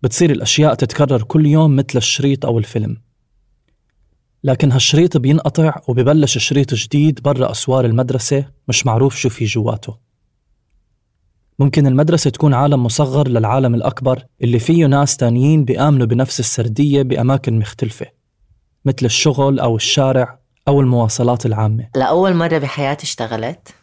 بتصير 0.03 0.31
الأشياء 0.31 0.75
تتكرر 0.75 1.23
كل 1.23 1.47
يوم 1.47 1.77
مثل 1.77 1.99
الشريط 1.99 2.47
أو 2.47 2.59
الفيلم. 2.59 3.08
لكن 4.45 4.73
هالشريط 4.73 5.17
بينقطع 5.17 5.81
وببلش 5.89 6.39
شريط 6.39 6.75
جديد 6.75 7.23
برا 7.23 7.51
أسوار 7.51 7.85
المدرسة 7.85 8.45
مش 8.69 8.87
معروف 8.87 9.17
شو 9.17 9.29
في 9.29 9.45
جواته. 9.45 9.97
ممكن 11.59 11.87
المدرسة 11.87 12.31
تكون 12.31 12.55
عالم 12.55 12.83
مصغر 12.83 13.29
للعالم 13.29 13.75
الأكبر 13.75 14.25
اللي 14.43 14.59
فيه 14.59 14.87
ناس 14.87 15.17
تانيين 15.17 15.65
بيآمنوا 15.65 16.07
بنفس 16.07 16.41
السردية 16.41 17.03
بأماكن 17.03 17.59
مختلفة 17.59 18.07
مثل 18.85 19.07
الشغل 19.07 19.61
أو 19.61 19.77
الشارع 19.77 20.39
أو 20.69 20.81
المواصلات 20.81 21.47
العامة. 21.47 21.89
لأول 21.97 22.35
مرة 22.35 22.59
بحياتي 22.59 23.05
اشتغلت 23.05 23.75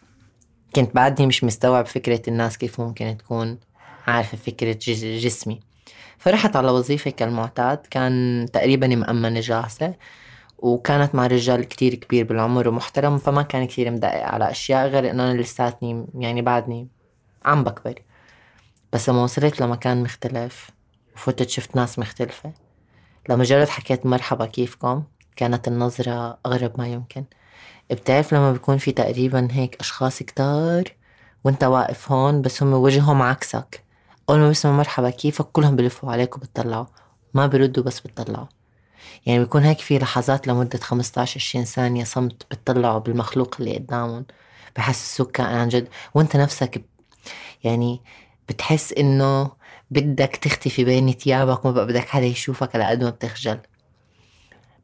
كنت 0.76 0.96
بعدني 0.96 1.28
مش 1.28 1.44
مستوعب 1.44 1.86
فكرة 1.86 2.22
الناس 2.28 2.58
كيف 2.58 2.82
ممكن 2.82 3.18
تكون 3.18 3.58
عارفة 4.08 4.38
فكرة 4.38 4.80
جسمي. 5.20 5.60
فرحت 6.18 6.56
على 6.56 6.72
وظيفة 6.72 7.12
كالمعتاد 7.12 7.78
كان 7.78 8.46
تقريبا 8.54 8.88
مأمنة 8.88 9.40
جاهزة 9.40 9.94
وكانت 10.58 11.16
مع 11.16 11.28
رجال 11.28 11.64
كتير 11.64 11.96
كبير 11.96 12.26
بالعمر 12.26 12.68
ومحترم 12.68 13.18
فما 13.18 13.42
كان 13.42 13.68
كتير 13.68 13.92
مدقق 13.92 14.24
على 14.24 14.52
أشياء 14.52 14.88
غير 14.88 15.12
إنه 15.12 15.32
أنا 15.32 15.42
لساتني 15.42 16.06
يعني 16.16 16.42
بعدني 16.42 16.88
عم 17.46 17.64
بكبر. 17.64 18.02
بس 18.94 19.10
لما 19.10 19.24
وصلت 19.24 19.62
لمكان 19.62 20.04
مختلف 20.04 20.70
وفتت 21.16 21.50
شفت 21.50 21.76
ناس 21.76 22.00
مختلفة 22.00 22.54
لمجرد 23.30 23.68
حكيت 23.68 24.06
مرحبا 24.06 24.46
كيفكم؟ 24.46 25.04
كانت 25.36 25.68
النظرة 25.68 26.38
أغرب 26.46 26.72
ما 26.78 26.88
يمكن. 26.88 27.26
بتعرف 27.92 28.34
لما 28.34 28.52
بيكون 28.52 28.78
في 28.78 28.92
تقريبا 28.92 29.48
هيك 29.52 29.76
أشخاص 29.80 30.24
كتار 30.24 30.84
وأنت 31.44 31.64
واقف 31.64 32.12
هون 32.12 32.42
بس 32.42 32.64
هم 32.64 32.74
وجههم 32.74 33.22
عكسك 33.22 33.84
أول 34.30 34.40
ما 34.40 34.48
بيسمعوا 34.48 34.78
مرحبا 34.78 35.10
كيفك 35.10 35.46
كلهم 35.46 35.76
بلفوا 35.76 36.12
عليك 36.12 36.38
وبتطلعوا 36.38 36.86
ما 37.34 37.48
بيردوا 37.48 37.84
بس 37.84 38.00
بتطلعوا. 38.00 38.48
يعني 39.26 39.40
بيكون 39.40 39.64
هيك 39.64 39.80
في 39.80 40.00
لحظات 40.00 40.48
لمدة 40.48 40.80
15 40.80 41.40
20 41.40 41.66
ثانية 41.66 42.04
صمت 42.04 42.44
بتطلعوا 42.52 43.00
بالمخلوق 43.00 43.56
اللي 43.60 43.78
قدامهم. 43.78 44.26
بحسسوك 44.76 45.40
عن 45.40 45.70
جد. 45.70 45.88
وانت 46.14 46.36
نفسك 46.36 46.86
يعني 47.64 48.02
بتحس 48.50 48.94
إنه 48.94 49.52
بدك 49.92 50.36
تختفي 50.36 50.84
بين 50.84 51.12
ثيابك 51.12 51.66
وما 51.66 51.84
بدك 51.84 52.08
حدا 52.08 52.26
يشوفك 52.26 52.76
على 52.76 52.86
قد 52.86 53.04
ما 53.04 53.10
بتخجل. 53.10 53.60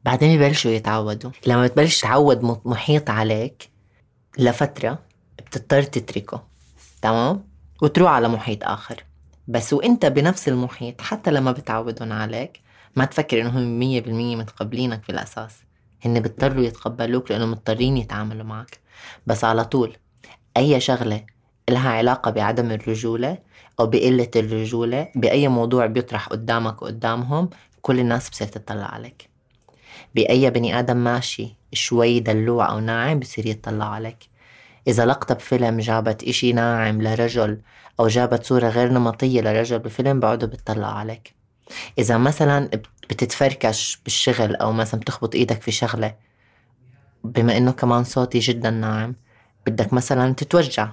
بعدين 0.04 0.38
ببلشوا 0.38 0.70
يتعودوا. 0.70 1.30
لما 1.46 1.66
بتبلش 1.66 2.00
تعود 2.00 2.60
محيط 2.64 3.10
عليك 3.10 3.70
لفترة 4.38 4.98
بتضطر 5.38 5.82
تتركه. 5.82 6.42
تمام؟ 7.02 7.44
وتروح 7.82 8.10
على 8.10 8.28
محيط 8.28 8.64
آخر. 8.64 9.04
بس 9.48 9.72
وإنت 9.72 10.06
بنفس 10.06 10.48
المحيط 10.48 11.00
حتى 11.00 11.30
لما 11.30 11.52
بتعودون 11.52 12.12
عليك 12.12 12.60
ما 12.96 13.04
تفكر 13.04 13.40
إنهم 13.40 13.78
مية 13.78 14.00
بالمية 14.00 14.36
متقبلينك 14.36 15.02
في 15.02 15.10
الأساس. 15.12 15.62
هن 16.04 16.20
بيضطروا 16.20 16.64
يتقبلوك 16.64 17.30
لأنه 17.30 17.46
مضطرين 17.46 17.96
يتعاملوا 17.96 18.44
معك. 18.44 18.78
بس 19.26 19.44
على 19.44 19.64
طول 19.64 19.96
أي 20.56 20.80
شغلة 20.80 21.24
لها 21.70 21.90
علاقة 21.90 22.30
بعدم 22.30 22.70
الرجولة 22.70 23.38
أو 23.80 23.86
بقلة 23.86 24.30
الرجولة 24.36 25.08
بأي 25.14 25.48
موضوع 25.48 25.86
بيطرح 25.86 26.28
قدامك 26.28 26.82
وقدامهم 26.82 27.50
كل 27.82 28.00
الناس 28.00 28.30
بصير 28.30 28.48
تطلع 28.48 28.86
عليك. 28.86 29.30
بأي 30.14 30.50
بني 30.50 30.78
آدم 30.78 30.96
ماشي 30.96 31.56
شوي 31.72 32.20
دلوع 32.20 32.70
أو 32.70 32.78
ناعم 32.78 33.18
بصير 33.18 33.46
يطلع 33.46 33.84
عليك. 33.84 34.18
إذا 34.88 35.06
لقطة 35.06 35.34
بفيلم 35.34 35.78
جابت 35.78 36.24
إشي 36.24 36.52
ناعم 36.52 37.02
لرجل 37.02 37.60
أو 38.00 38.08
جابت 38.08 38.44
صورة 38.44 38.68
غير 38.68 38.92
نمطية 38.92 39.40
لرجل 39.40 39.78
بفيلم 39.78 40.20
بقعدوا 40.20 40.48
بتطلع 40.48 40.98
عليك. 40.98 41.41
إذا 41.98 42.18
مثلا 42.18 42.70
بتتفركش 43.10 43.98
بالشغل 44.04 44.56
أو 44.56 44.72
مثلا 44.72 45.00
بتخبط 45.00 45.34
إيدك 45.34 45.62
في 45.62 45.70
شغلة 45.70 46.14
بما 47.24 47.56
إنه 47.56 47.72
كمان 47.72 48.04
صوتي 48.04 48.38
جدا 48.38 48.70
ناعم 48.70 49.14
بدك 49.66 49.92
مثلا 49.92 50.34
تتوجع. 50.34 50.88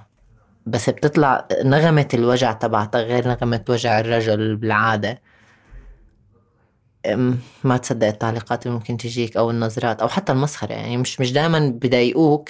بس 0.65 0.89
بتطلع 0.89 1.47
نغمة 1.63 2.07
الوجع 2.13 2.51
تبعتها 2.51 3.01
غير 3.01 3.27
نغمة 3.27 3.65
وجع 3.69 3.99
الرجل 3.99 4.55
بالعادة. 4.55 5.21
ما 7.63 7.77
تصدق 7.77 8.07
التعليقات 8.07 8.65
اللي 8.65 8.77
ممكن 8.77 8.97
تجيك 8.97 9.37
أو 9.37 9.51
النظرات 9.51 10.01
أو 10.01 10.07
حتى 10.07 10.31
المسخرة. 10.31 10.73
يعني 10.73 10.97
مش 10.97 11.19
مش 11.19 11.31
دائما 11.31 11.69
بضايقوك 11.81 12.49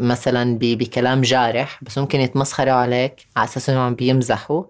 مثلا 0.00 0.58
بكلام 0.60 1.20
جارح 1.20 1.84
بس 1.84 1.98
ممكن 1.98 2.20
يتمسخروا 2.20 2.72
عليك 2.72 3.26
على 3.36 3.44
أساس 3.44 3.70
إنهم 3.70 3.82
عم 3.82 3.94
بيمزحوا 3.94 4.64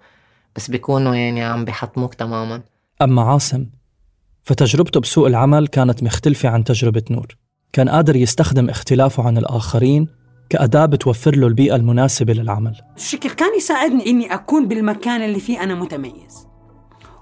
بس 0.56 0.70
بيكونوا 0.70 1.14
يعني 1.14 1.44
عم 1.44 1.64
بيحطموك 1.64 2.14
تماما. 2.14 2.62
أما 3.02 3.22
عاصم 3.22 3.66
فتجربته 4.42 5.00
بسوق 5.00 5.26
العمل 5.26 5.66
كانت 5.66 6.02
مختلفة 6.02 6.48
عن 6.48 6.64
تجربة 6.64 7.02
نور. 7.10 7.26
كان 7.72 7.88
قادر 7.88 8.16
يستخدم 8.16 8.68
اختلافه 8.70 9.22
عن 9.26 9.38
الآخرين 9.38 10.08
كأداة 10.50 10.86
بتوفر 10.86 11.36
له 11.36 11.46
البيئة 11.46 11.76
المناسبة 11.76 12.32
للعمل. 12.32 12.80
الشكل 12.96 13.30
كان 13.30 13.56
يساعدني 13.56 14.06
إني 14.06 14.34
أكون 14.34 14.68
بالمكان 14.68 15.22
اللي 15.22 15.40
فيه 15.40 15.62
أنا 15.62 15.74
متميز 15.74 16.46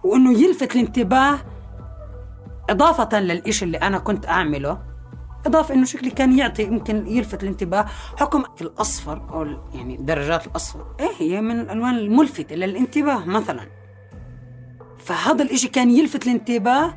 وإنه 0.04 0.38
يلفت 0.38 0.76
الانتباه 0.76 1.38
إضافة 2.70 3.20
للإشي 3.20 3.64
اللي 3.64 3.78
أنا 3.78 3.98
كنت 3.98 4.26
أعمله 4.26 4.78
إضافة 5.46 5.74
إنه 5.74 5.84
شكلي 5.84 6.10
كان 6.10 6.38
يعطي 6.38 6.62
يمكن 6.62 7.06
يلفت 7.06 7.42
الانتباه 7.42 7.86
حكم 8.16 8.42
الأصفر 8.60 9.28
أو 9.30 9.42
ال- 9.42 9.60
يعني 9.74 9.96
درجات 9.96 10.46
الأصفر. 10.46 10.86
إيه 11.00 11.10
هي 11.18 11.40
من 11.40 11.60
الالوان 11.60 11.94
الملفتة 11.94 12.54
للانتباه 12.56 13.24
مثلا. 13.24 13.66
فهذا 15.06 15.42
الإشي 15.42 15.68
كان 15.68 15.90
يلفت 15.90 16.26
الانتباه 16.26 16.94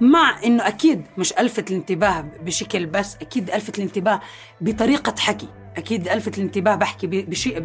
مع 0.00 0.44
إنه 0.44 0.68
أكيد 0.68 1.02
مش 1.18 1.32
ألفت 1.32 1.70
الانتباه 1.70 2.24
بشكل 2.44 2.86
بس 2.86 3.16
أكيد 3.16 3.50
ألفت 3.50 3.78
الانتباه 3.78 4.20
بطريقة 4.60 5.14
حكي 5.18 5.48
أكيد 5.76 6.08
ألفت 6.08 6.38
الانتباه 6.38 6.74
بحكي 6.74 7.06
بشيء 7.06 7.58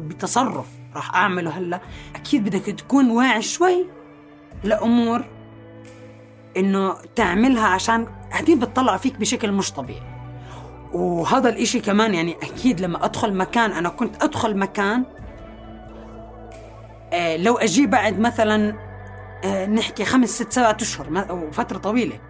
بتصرف 0.00 0.66
راح 0.94 1.14
أعمله 1.14 1.50
هلأ. 1.50 1.80
أكيد 2.14 2.44
بدك 2.44 2.60
تكون 2.80 3.10
واعي 3.10 3.42
شوي 3.42 3.86
لأمور 4.64 5.24
إنه 6.56 6.94
تعملها 7.16 7.66
عشان 7.66 8.06
هدي 8.30 8.54
بتطلع 8.54 8.96
فيك 8.96 9.16
بشكل 9.16 9.52
مش 9.52 9.72
طبيعي. 9.72 10.02
وهذا 10.92 11.48
الإشي 11.48 11.80
كمان 11.80 12.14
يعني 12.14 12.36
أكيد 12.42 12.80
لما 12.80 13.04
أدخل 13.04 13.34
مكان 13.34 13.72
أنا 13.72 13.88
كنت 13.88 14.22
أدخل 14.22 14.56
مكان 14.56 15.04
آه 17.12 17.36
لو 17.36 17.54
أجي 17.54 17.86
بعد 17.86 18.20
مثلا 18.20 18.85
نحكي 19.44 20.04
خمس 20.04 20.28
ست 20.28 20.52
سبعة 20.52 20.76
أشهر 20.80 21.10
ما- 21.10 21.20
أو 21.30 21.50
فترة 21.50 21.78
طويلة. 21.78 22.20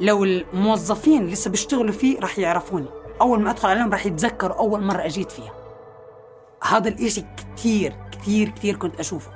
لو 0.00 0.24
الموظفين 0.24 1.26
لسه 1.26 1.50
بيشتغلوا 1.50 1.92
فيه 1.92 2.18
راح 2.20 2.38
يعرفوني. 2.38 2.86
أول 3.20 3.40
ما 3.42 3.50
أدخل 3.50 3.68
عليهم 3.68 3.90
راح 3.90 4.06
يتذكروا 4.06 4.58
أول 4.58 4.82
مرة 4.82 5.06
أجيت 5.06 5.30
فيها. 5.32 5.52
هذا 6.68 6.88
الإشي 6.88 7.24
كتير 7.36 7.92
كتير 8.12 8.48
كتير 8.48 8.76
كنت 8.76 9.00
أشوفه. 9.00 9.30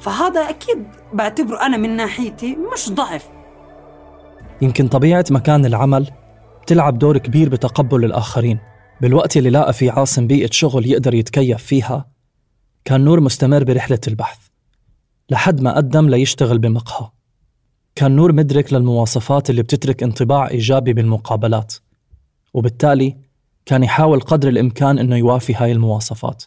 فهذا 0.00 0.40
أكيد 0.40 0.86
بعتبره 1.12 1.66
أنا 1.66 1.76
من 1.76 1.96
ناحيتي 1.96 2.56
مش 2.72 2.90
ضعف. 2.92 3.28
يمكن 4.62 4.88
طبيعة 4.88 5.24
مكان 5.30 5.66
العمل 5.66 6.10
بتلعب 6.62 6.98
دور 6.98 7.18
كبير 7.18 7.48
بتقبل 7.48 8.04
الآخرين. 8.04 8.58
بالوقت 9.00 9.36
اللي 9.36 9.50
لاقى 9.50 9.72
فيه 9.72 9.92
عاصم 9.92 10.26
بيئة 10.26 10.50
شغل 10.52 10.86
يقدر 10.86 11.14
يتكيف 11.14 11.62
فيها 11.64 12.08
كان 12.84 13.04
نور 13.04 13.20
مستمر 13.20 13.64
برحلة 13.64 14.00
البحث. 14.08 14.38
لحد 15.30 15.60
ما 15.60 15.76
قدم 15.76 16.08
ليشتغل 16.08 16.58
بمقهى. 16.58 17.10
كان 17.94 18.16
نور 18.16 18.32
مدرك 18.32 18.72
للمواصفات 18.72 19.50
اللي 19.50 19.62
بتترك 19.62 20.02
انطباع 20.02 20.48
إيجابي 20.48 20.92
بالمقابلات 20.92 21.74
وبالتالي 22.54 23.16
كان 23.66 23.84
يحاول 23.84 24.20
قدر 24.20 24.48
الإمكان 24.48 24.98
إنه 24.98 25.16
يوافي 25.16 25.54
هاي 25.54 25.72
المواصفات. 25.72 26.44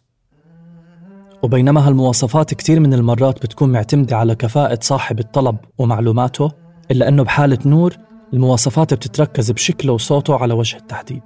وبينما 1.43 1.87
هالمواصفات 1.87 2.53
كتير 2.53 2.79
من 2.79 2.93
المرات 2.93 3.45
بتكون 3.45 3.71
معتمدة 3.71 4.17
على 4.17 4.35
كفاءة 4.35 4.79
صاحب 4.81 5.19
الطلب 5.19 5.57
ومعلوماته 5.77 6.51
إلا 6.91 7.07
أنه 7.07 7.23
بحالة 7.23 7.59
نور 7.65 7.97
المواصفات 8.33 8.93
بتتركز 8.93 9.51
بشكله 9.51 9.93
وصوته 9.93 10.35
على 10.37 10.53
وجه 10.53 10.77
التحديد. 10.77 11.21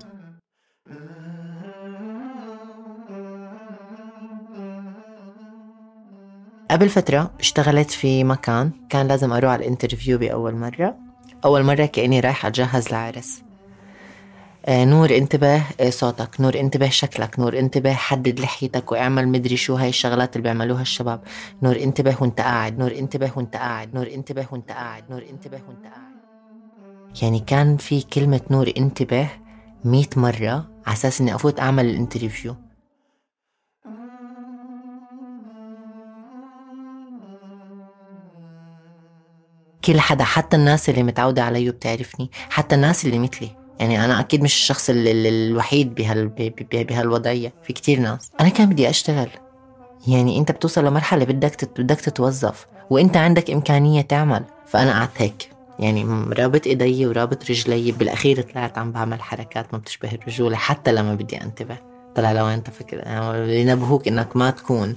قبل 6.71 6.89
فترة 6.89 7.31
اشتغلت 7.39 7.91
في 7.91 8.23
مكان 8.23 8.71
كان 8.89 9.07
لازم 9.07 9.33
أروح 9.33 9.51
على 9.51 9.61
الانترفيو 9.61 10.17
بأول 10.17 10.55
مرة. 10.55 10.95
أول 11.45 11.63
مرة 11.63 11.85
كأني 11.85 12.19
رايحة 12.19 12.47
أتجهز 12.47 12.89
لعرس. 12.91 13.43
آه، 14.65 14.85
نور 14.85 15.17
انتبه 15.17 15.63
آه، 15.79 15.89
صوتك. 15.89 16.41
نور 16.41 16.59
انتبه 16.59 16.89
شكلك. 16.89 17.39
نور 17.39 17.59
انتبه 17.59 17.93
حدد 17.93 18.39
لحيتك 18.39 18.91
واعمل 18.91 19.27
مدري 19.27 19.57
شو 19.57 19.75
هاي 19.75 19.89
الشغلات 19.89 20.35
اللي 20.35 20.43
بيعملوها 20.43 20.81
الشباب. 20.81 21.21
نور 21.63 21.75
انتبه 21.75 22.15
وانت 22.21 22.41
قاعد. 22.41 22.79
نور 22.79 22.91
انتبه 22.91 23.31
وانت 23.35 23.55
قاعد. 23.55 23.95
نور 23.95 24.07
انتبه 24.13 24.47
وانت 24.51 24.71
قاعد. 24.71 25.03
نور 25.09 25.23
انتبه 25.29 25.61
وانت 25.67 25.83
قاعد. 25.83 26.17
يعني 27.21 27.39
كان 27.39 27.77
في 27.77 28.01
كلمة 28.01 28.41
نور 28.51 28.71
انتبه 28.77 29.29
مية 29.85 30.09
مرة 30.15 30.67
على 30.85 30.93
أساس 30.93 31.21
إني 31.21 31.35
أفوت 31.35 31.59
أعمل 31.59 31.85
الانترفيو. 31.85 32.55
كل 39.87 39.99
حدا 39.99 40.23
حتى 40.23 40.57
الناس 40.57 40.89
اللي 40.89 41.03
متعودة 41.03 41.43
علي 41.43 41.69
وبتعرفني 41.69 42.29
حتى 42.49 42.75
الناس 42.75 43.05
اللي 43.05 43.19
مثلي. 43.19 43.49
يعني 43.79 44.05
أنا 44.05 44.19
أكيد 44.19 44.43
مش 44.43 44.53
الشخص 44.55 44.89
ال- 44.89 45.07
ال- 45.07 45.27
الوحيد 45.51 45.95
بهال 45.95 46.27
بهالوضعية 46.71 47.53
في 47.63 47.73
كتير 47.73 47.99
ناس. 47.99 48.31
أنا 48.39 48.49
كان 48.49 48.69
بدي 48.69 48.89
أشتغل. 48.89 49.29
يعني 50.07 50.37
أنت 50.37 50.51
بتوصل 50.51 50.85
لمرحلة 50.85 51.25
بدك 51.25 51.79
بدك 51.79 52.01
تتوظف 52.01 52.67
وأنت 52.89 53.17
عندك 53.17 53.51
إمكانية 53.51 54.01
تعمل. 54.01 54.43
فأنا 54.67 54.91
قعدت 54.91 55.21
هيك. 55.21 55.49
يعني 55.79 56.03
رابط 56.33 56.67
إيدي 56.67 57.05
ورابط 57.05 57.49
رجلي 57.49 57.91
بالأخير 57.91 58.41
طلعت 58.41 58.77
عم 58.77 58.91
بعمل 58.91 59.21
حركات 59.21 59.73
ما 59.73 59.79
بتشبه 59.79 60.11
الرجولة 60.11 60.55
حتى 60.57 60.91
لما 60.91 61.15
بدي 61.15 61.41
أنتبه. 61.41 61.77
طلع 62.15 62.31
لو 62.31 62.47
أنت 62.47 62.69
فكر 62.69 62.97
يعني 62.97 63.61
ينبهوك 63.61 64.07
إنك 64.07 64.35
ما 64.37 64.49
تكون 64.49 64.95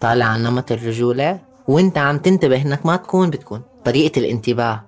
طالع 0.00 0.24
عن 0.24 0.42
نمط 0.42 0.72
الرجولة 0.72 1.38
وأنت 1.68 1.98
عم 1.98 2.18
تنتبه 2.18 2.62
إنك 2.62 2.86
ما 2.86 2.96
تكون 2.96 3.30
بتكون. 3.30 3.62
طريقة 3.84 4.18
الانتباه. 4.18 4.84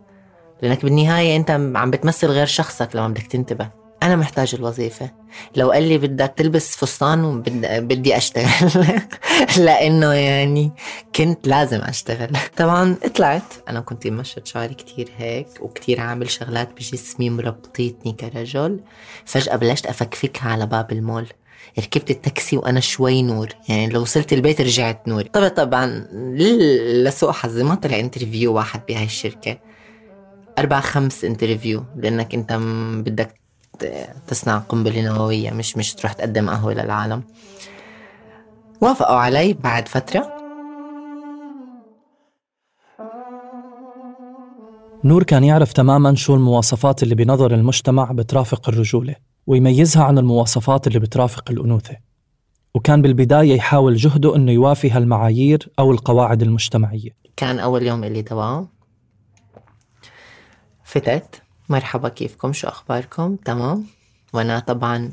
لأنك 0.62 0.85
بالنهاية 0.85 1.37
أنت 1.37 1.50
عم 1.50 1.90
بتمثل 1.90 2.26
غير 2.26 2.46
شخصك 2.46 2.96
لما 2.96 3.09
بدك 3.09 3.26
تنتبه. 3.26 3.70
أنا 4.02 4.16
محتاج 4.16 4.54
الوظيفة. 4.54 5.11
لو 5.57 5.70
قال 5.70 5.83
لي 5.83 5.98
بدك 5.98 6.35
تلبس 6.37 6.76
فستان 6.76 7.42
بدي 7.62 8.16
أشتغل. 8.16 8.70
لأنه 9.64 10.12
يعني 10.12 10.72
كنت 11.16 11.48
لازم 11.48 11.80
أشتغل. 11.80 12.30
طبعا 12.57 12.96
طلعت. 13.16 13.42
أنا 13.68 13.80
كنت 13.80 14.07
مشط 14.07 14.46
شعري 14.46 14.74
كتير 14.74 15.11
هيك 15.16 15.48
وكتير 15.61 16.00
عامل 16.00 16.30
شغلات 16.30 16.72
بجسمي 16.72 17.30
مربطيتني 17.30 18.12
كرجل. 18.12 18.80
فجأة 19.24 19.57
بلشت 19.57 19.87
أفكفكها 19.87 20.50
على 20.50 20.66
باب 20.66 20.92
المول. 20.92 21.26
ركبت 21.78 22.10
التاكسي 22.10 22.56
وأنا 22.56 22.80
شوي 22.80 23.22
نور. 23.22 23.48
يعني 23.68 23.88
لو 23.88 24.02
وصلت 24.02 24.32
البيت 24.32 24.60
رجعت 24.60 25.08
نور. 25.08 25.22
طبعا 25.22 25.48
طبعا 25.48 26.06
لسوء 27.04 27.32
حظي. 27.32 27.62
ما 27.62 27.74
طلع 27.74 28.00
interview 28.00 28.54
واحد 28.54 28.80
بهاي 28.88 29.04
الشركة. 29.04 29.58
أربع 30.58 30.80
خمس 30.80 31.24
interview 31.24 31.85
لأنك 31.96 32.34
أنت 32.34 32.52
بدك 33.06 33.40
تصنع 34.26 34.58
قنبلة 34.58 35.02
نووية. 35.02 35.50
مش 35.50 35.76
مش 35.76 35.94
تروح 35.94 36.12
تقدم 36.12 36.50
قهوة 36.50 36.74
للعالم. 36.74 37.22
وافقوا 38.80 39.16
علي 39.16 39.52
بعد 39.52 39.88
فترة. 39.88 40.34
نور 45.04 45.22
كان 45.22 45.44
يعرف 45.44 45.72
تماما 45.72 46.14
شو 46.14 46.34
المواصفات 46.34 47.02
اللي 47.02 47.14
بنظر 47.14 47.54
المجتمع 47.54 48.12
بترافق 48.12 48.68
الرجولة. 48.68 49.14
ويميزها 49.46 50.04
عن 50.04 50.18
المواصفات 50.18 50.87
اللي 50.87 50.98
بترافق 50.98 51.50
الأنوثة. 51.50 51.96
وكان 52.74 53.02
بالبداية 53.02 53.54
يحاول 53.57 53.96
جهده 53.96 54.37
أنه 54.37 54.52
يوافي 54.52 54.90
هالمعايير 54.90 55.68
أو 55.78 55.92
القواعد 55.92 56.42
المجتمعية. 56.42 57.11
كان 57.37 57.59
أول 57.59 57.83
يوم 57.83 58.04
اللي 58.04 58.22
دوام. 58.22 58.68
فتت. 60.85 61.42
مرحبا 61.68 62.09
كيفكم؟ 62.09 62.52
شو 62.52 62.68
أخباركم؟ 62.68 63.37
تمام. 63.37 63.85
وأنا 64.33 64.59
طبعا 64.59 65.12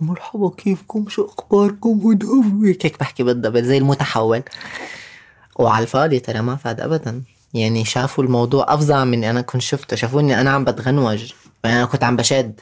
مرحبا 0.00 0.50
كيفكم؟ 0.50 1.08
شو 1.08 1.24
أخباركم؟ 1.24 2.06
ودوب 2.06 2.64
هيك 2.64 3.00
بحكي 3.00 3.22
بالضبط؟ 3.22 3.56
زي 3.56 3.78
المتحول. 3.78 4.42
وعلى 5.58 5.82
الفاضي 5.82 6.20
ترى 6.20 6.40
ما 6.40 6.56
فاد 6.56 6.80
ابدا. 6.80 7.22
يعني 7.54 7.84
شافوا 7.84 8.24
الموضوع 8.24 8.74
افظع 8.74 9.04
من 9.04 9.24
أنا 9.24 9.40
كنت 9.40 9.62
شفته. 9.62 9.96
شافوني 9.96 10.40
أنا 10.40 10.50
عم 10.50 10.64
بتغنوج. 10.64 11.32
أنا 11.64 11.84
كنت 11.84 12.04
عم 12.04 12.16
بشد. 12.16 12.60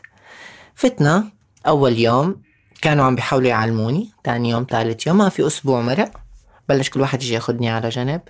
فتنا 0.79 1.25
أول 1.67 1.99
يوم 1.99 2.43
كانوا 2.83 3.05
عم 3.05 3.15
بيحاولوا 3.15 3.49
يعلموني 3.49 4.11
تاني 4.25 4.51
يوم 4.51 4.67
ثالث 4.71 5.07
يوم 5.07 5.19
ما 5.19 5.29
في 5.29 5.47
أسبوع 5.47 5.81
مرق. 5.81 6.11
بلش 6.69 6.91
كل 6.91 7.01
واحد 7.01 7.23
يجي 7.23 7.35
ياخدني 7.35 7.69
على 7.71 7.89
جنب. 7.89 8.21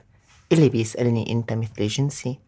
اللي 0.52 0.68
بيسألني 0.68 1.32
أنت 1.32 1.52
مثل 1.52 1.86
جنسي؟ 1.86 2.38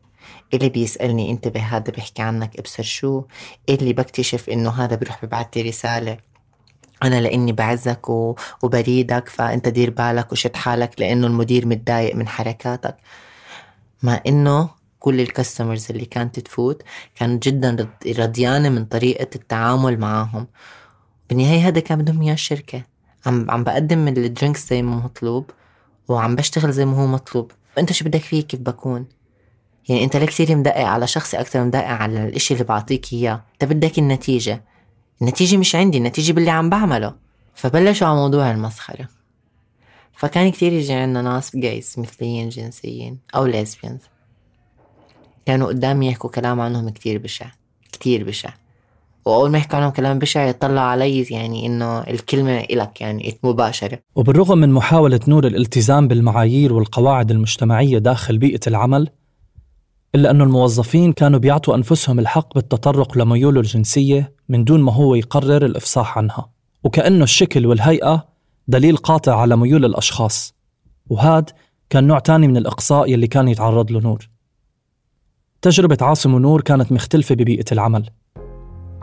اللي 0.55 0.69
بيسألني 0.69 1.31
انتبه 1.31 1.61
هذا 1.61 1.93
بيحكي 1.93 2.23
عنك 2.23 2.59
أبصر 2.59 2.83
شو؟ 2.83 3.25
اللي 3.69 3.93
بكتشف 3.93 4.51
إنه 4.51 4.71
هذا 4.71 4.97
بيروح 4.97 5.25
ببعت 5.25 5.57
لي 5.57 5.69
رسالة. 5.69 6.19
أنا 7.03 7.21
لإني 7.21 7.53
بعزك 7.53 8.09
و... 8.09 8.37
وبريدك 8.63 9.29
فأنت 9.29 9.69
دير 9.69 9.91
بالك 9.91 10.33
وشد 10.33 10.57
حالك 10.57 11.01
لأنه 11.01 11.27
المدير 11.27 11.67
متضايق 11.67 12.17
من 12.17 12.29
حركاتك. 12.29 12.97
مع 14.03 14.21
إنه 14.27 14.80
كل 15.01 15.21
ال 15.21 15.27
customers 15.27 15.87
اللي 15.91 16.05
كانت 16.05 16.41
تفوت 16.41 16.83
كانت 17.15 17.49
جدا 17.49 17.89
رضيانة 18.07 18.69
من 18.69 18.85
طريقة 18.85 19.29
التعامل 19.35 19.99
معاهم. 19.99 20.47
بالنهاية 21.29 21.69
هذا 21.69 21.81
كان 21.81 21.99
بدهم 21.99 22.23
إياه 22.23 22.33
الشركة. 22.33 22.83
عم 23.27 23.51
عم 23.51 23.65
بقدم 23.65 24.09
ال 24.09 24.17
drinks 24.17 24.69
زي 24.69 24.83
ما 24.83 24.97
مطلوب 24.97 25.51
وعم 26.09 26.37
بشتغل 26.37 26.73
زي 26.73 26.85
ما 26.85 26.97
هو 26.97 27.07
مطلوب. 27.07 27.53
انت 27.79 27.93
شو 27.93 28.05
بدك 28.05 28.21
فيه؟ 28.21 28.43
كيف 28.43 28.61
بكون؟ 28.61 29.07
يعني 29.89 30.05
انت 30.05 30.17
ليه 30.17 30.27
كثير 30.27 30.57
مدقق 30.57 30.85
على 30.85 31.07
شخصي 31.07 31.41
أكثر 31.41 31.65
مدقق 31.65 31.87
على 31.87 32.25
الإشي 32.29 32.55
اللي 32.55 32.65
بعطيك 32.65 33.13
إياه. 33.13 33.43
انت 33.53 33.73
بدك 33.73 33.99
النتيجة. 33.99 34.65
النتيجة 35.23 35.57
مش 35.57 35.75
عندي 35.75 35.99
النتيجة 35.99 36.33
باللي 36.33 36.51
عم 36.51 36.71
بعمله. 36.71 37.15
فبلشوا 37.55 38.07
على 38.07 38.17
موضوع 38.17 38.51
المسخرة. 38.51 39.09
فكان 40.13 40.51
كتير 40.51 40.73
يجي 40.73 40.93
عنا 40.93 41.23
ناس 41.23 41.57
جايز 41.57 41.95
مثليين 41.99 42.49
جنسيين 42.49 43.19
أو 43.35 43.47
ليزبيانز 43.47 44.01
كانوا 45.47 45.69
قدامي 45.69 46.09
يحكوا 46.09 46.31
كلام 46.31 46.61
عنهم 46.61 46.89
كتير 46.89 47.19
بشع 47.19 47.47
كتير 47.93 48.25
بشع. 48.25 48.51
وأول 49.25 49.51
ما 49.51 49.59
يحكوا 49.59 49.79
عنهم 49.79 49.91
كلام 49.91 50.19
بشع 50.19 50.49
يطلع 50.49 50.81
علي 50.81 51.23
يعني 51.23 51.67
إنه 51.67 51.99
الكلمة 52.01 52.61
إلك 52.61 53.01
يعني 53.01 53.39
مباشرة. 53.43 53.99
وبالرغم 54.15 54.59
من 54.59 54.73
محاولة 54.73 55.21
نور 55.29 55.47
الالتزام 55.47 56.09
بالمعايير 56.09 56.73
والقواعد 56.73 57.31
المجتمعية 57.31 57.99
داخل 57.99 58.39
بيئة 58.39 58.61
العمل 58.67 59.09
إلا 60.15 60.31
انه 60.31 60.45
الموظفين 60.45 61.13
كانوا 61.13 61.39
بيعطوا 61.39 61.75
أنفسهم 61.75 62.19
الحق 62.19 62.55
بالتطرق 62.55 63.19
لميوله 63.19 63.61
الجنسية 63.61 64.33
من 64.49 64.65
دون 64.65 64.81
ما 64.81 64.93
هو 64.93 65.15
يقرر 65.15 65.67
الإفصاح 65.67 66.19
عنها. 66.19 66.51
وكأنه 66.85 67.25
الشكل 67.25 67.67
والهيئة 67.67 68.29
دليل 68.69 68.97
قاطع 68.97 69.41
على 69.41 69.57
ميول 69.57 69.85
الأشخاص. 69.85 70.55
وهاد 71.11 71.51
كان 71.91 72.07
نوع 72.07 72.19
تاني 72.19 72.49
من 72.49 72.57
الإقصاء 72.57 73.11
يلي 73.11 73.27
كان 73.27 73.49
يتعرض 73.49 73.91
له 73.91 74.01
نور. 74.01 74.29
تجربة 75.63 75.99
عاصم 76.01 76.35
ونور 76.35 76.61
كانت 76.61 76.93
مختلفة 76.93 77.35
ببيئة 77.35 77.65
العمل 77.73 78.11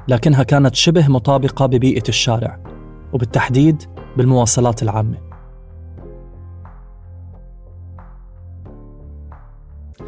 لكنها 0.08 0.44
كانت 0.44 0.76
شبه 0.76 1.08
مطابقة 1.08 1.66
ببيئة 1.66 2.04
الشارع 2.10 2.60
وبالتحديد 3.14 3.84
بالمواصلات 4.18 4.84
العامة. 4.84 5.18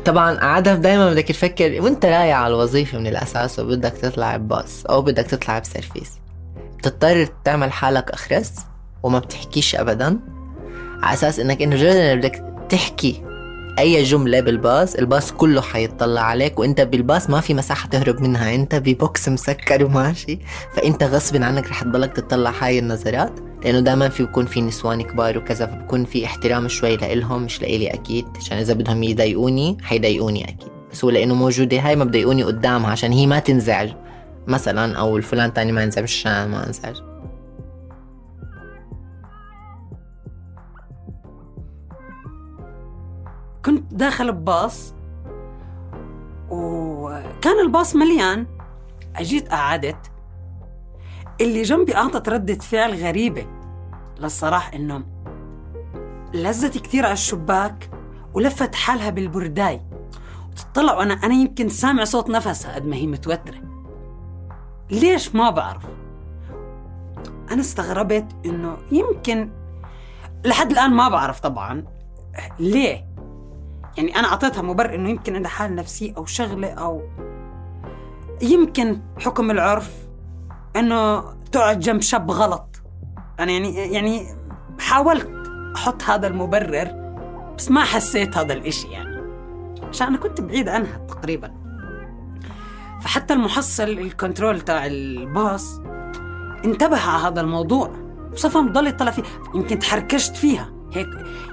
طبعا 0.05 0.37
عادة 0.37 0.75
دايما 0.75 1.11
بدك 1.11 1.27
تفكر 1.27 1.81
وأنت 1.81 2.05
رايح 2.05 2.37
على 2.37 2.53
الوظيفة 2.53 2.99
من 2.99 3.07
الأساس 3.07 3.59
وبدك 3.59 3.91
تطلع 3.91 4.37
بباص 4.37 4.85
أو 4.85 5.01
بدك 5.01 5.25
تطلع 5.25 5.59
بسيرفيس 5.59 6.19
بتضطر 6.77 7.27
تعمل 7.43 7.71
حالك 7.71 8.11
أخرس 8.11 8.55
وما 9.03 9.19
بتحكيش 9.19 9.75
أبدا 9.75 10.19
على 11.03 11.13
أساس 11.13 11.39
إنك 11.39 11.61
إنه 11.61 12.15
بدك 12.15 12.43
تحكي 12.69 13.28
أي 13.79 14.03
جملة 14.03 14.39
بالباص 14.39 14.95
الباص 14.95 15.31
كله 15.31 15.61
حيطلع 15.61 16.21
عليك 16.21 16.59
وأنت 16.59 16.81
بالباص 16.81 17.29
ما 17.29 17.41
في 17.41 17.53
مساحة 17.53 17.89
تهرب 17.89 18.21
منها. 18.21 18.55
أنت 18.55 18.75
ب 18.75 18.89
box 18.89 19.29
مسكر 19.29 19.85
وماشي. 19.85 20.39
فأنت 20.73 21.03
غصب 21.03 21.43
عنك 21.43 21.69
رح 21.69 21.83
تضلك 21.83 22.13
تطلع 22.13 22.53
هاي 22.61 22.79
النظرات 22.79 23.39
لأنه 23.63 23.79
دائما 23.79 24.09
في 24.09 24.23
بكون 24.23 24.45
في 24.45 24.61
نسوان 24.61 25.01
كبار 25.01 25.37
وكذا 25.37 25.65
فبكون 25.65 26.05
في 26.05 26.25
احترام 26.25 26.67
شوي 26.67 26.97
لإلهم 26.97 27.43
مش 27.43 27.61
لإلي 27.61 27.87
أكيد 27.87 28.25
عشان 28.37 28.57
إذا 28.57 28.73
بدهم 28.73 29.03
يضايقوني 29.03 29.77
حيضايقوني 29.83 30.43
أكيد. 30.43 30.69
بس 30.91 31.03
هو 31.03 31.09
لأنه 31.09 31.35
موجودة 31.35 31.79
هاي 31.79 31.95
ما 31.95 32.05
بضايقوني 32.05 32.43
قدامها 32.43 32.91
عشان 32.91 33.11
هي 33.11 33.27
ما 33.27 33.39
تنزعج. 33.39 33.89
مثلا 34.47 34.97
أو 34.97 35.17
الفلان 35.17 35.53
تاني 35.53 35.71
ما 35.71 35.83
ينزعج 35.83 36.03
مش 36.03 36.25
ما 36.25 36.67
انزعج 36.67 36.95
كنت 43.65 43.93
داخل 43.93 44.31
بباص 44.31 44.93
وكان 46.49 47.59
الباص 47.65 47.95
مليان. 47.95 48.47
أجيت 49.15 49.49
قعدت. 49.49 50.11
اللي 51.41 51.61
جنبي 51.61 51.95
أعطت 51.95 52.29
ردة 52.29 52.55
فعل 52.55 53.03
غريبة 53.03 53.45
للصراحة 54.19 54.75
إنه 54.75 55.03
لزت 56.33 56.77
كثير 56.77 57.05
على 57.05 57.13
الشباك 57.13 57.89
ولفت 58.33 58.75
حالها 58.75 59.09
بالبرداي. 59.09 59.81
وتطلع 60.51 60.97
وأنا 60.97 61.13
أنا 61.13 61.33
يمكن 61.33 61.69
سامع 61.69 62.03
صوت 62.03 62.29
نفسها 62.29 62.75
قد 62.75 62.85
ما 62.85 62.95
هي 62.95 63.07
متوترة. 63.07 63.61
ليش 64.91 65.35
ما 65.35 65.49
بعرف؟ 65.49 65.85
أنا 67.51 67.61
استغربت 67.61 68.25
إنه 68.45 68.77
يمكن 68.91 69.51
لحد 70.45 70.71
الآن 70.71 70.91
ما 70.91 71.09
بعرف 71.09 71.39
طبعا. 71.39 71.85
ليه؟ 72.59 73.08
يعني 73.99 74.15
أنا 74.15 74.27
أعطيتها 74.27 74.61
مبرر 74.61 74.95
إنه 74.95 75.09
يمكن 75.09 75.35
عندها 75.35 75.51
حالة 75.51 75.73
نفسية 75.73 76.13
أو 76.17 76.25
شغلة 76.25 76.67
أو 76.67 77.01
يمكن 78.41 79.01
حكم 79.19 79.51
العرف 79.51 79.91
إنه 80.75 81.23
تقعد 81.51 81.79
جنب 81.79 82.01
شاب 82.01 82.31
غلط. 82.31 82.81
أنا 83.39 83.51
يعني 83.51 83.93
يعني 83.93 84.25
حاولت 84.79 85.29
أحط 85.75 86.03
هذا 86.03 86.27
المبرر 86.27 87.13
بس 87.57 87.71
ما 87.71 87.83
حسيت 87.83 88.37
هذا 88.37 88.53
الإشي 88.53 88.87
يعني. 88.87 89.21
عشان 89.89 90.07
أنا 90.07 90.17
كنت 90.17 90.41
بعيد 90.41 90.69
عنها 90.69 90.97
تقريبا. 90.97 91.53
فحتى 93.01 93.33
المحصل 93.33 93.83
الكنترول 93.83 94.61
تاع 94.61 94.85
الباص 94.85 95.79
انتبه 96.65 97.09
على 97.09 97.27
هذا 97.27 97.41
الموضوع. 97.41 97.91
بصفة 98.33 98.61
مضل 98.61 98.87
يطلع 98.87 99.11
فيه. 99.11 99.23
يمكن 99.55 99.79
تحركشت 99.79 100.35
فيها. 100.35 100.78
هيك 100.93 101.07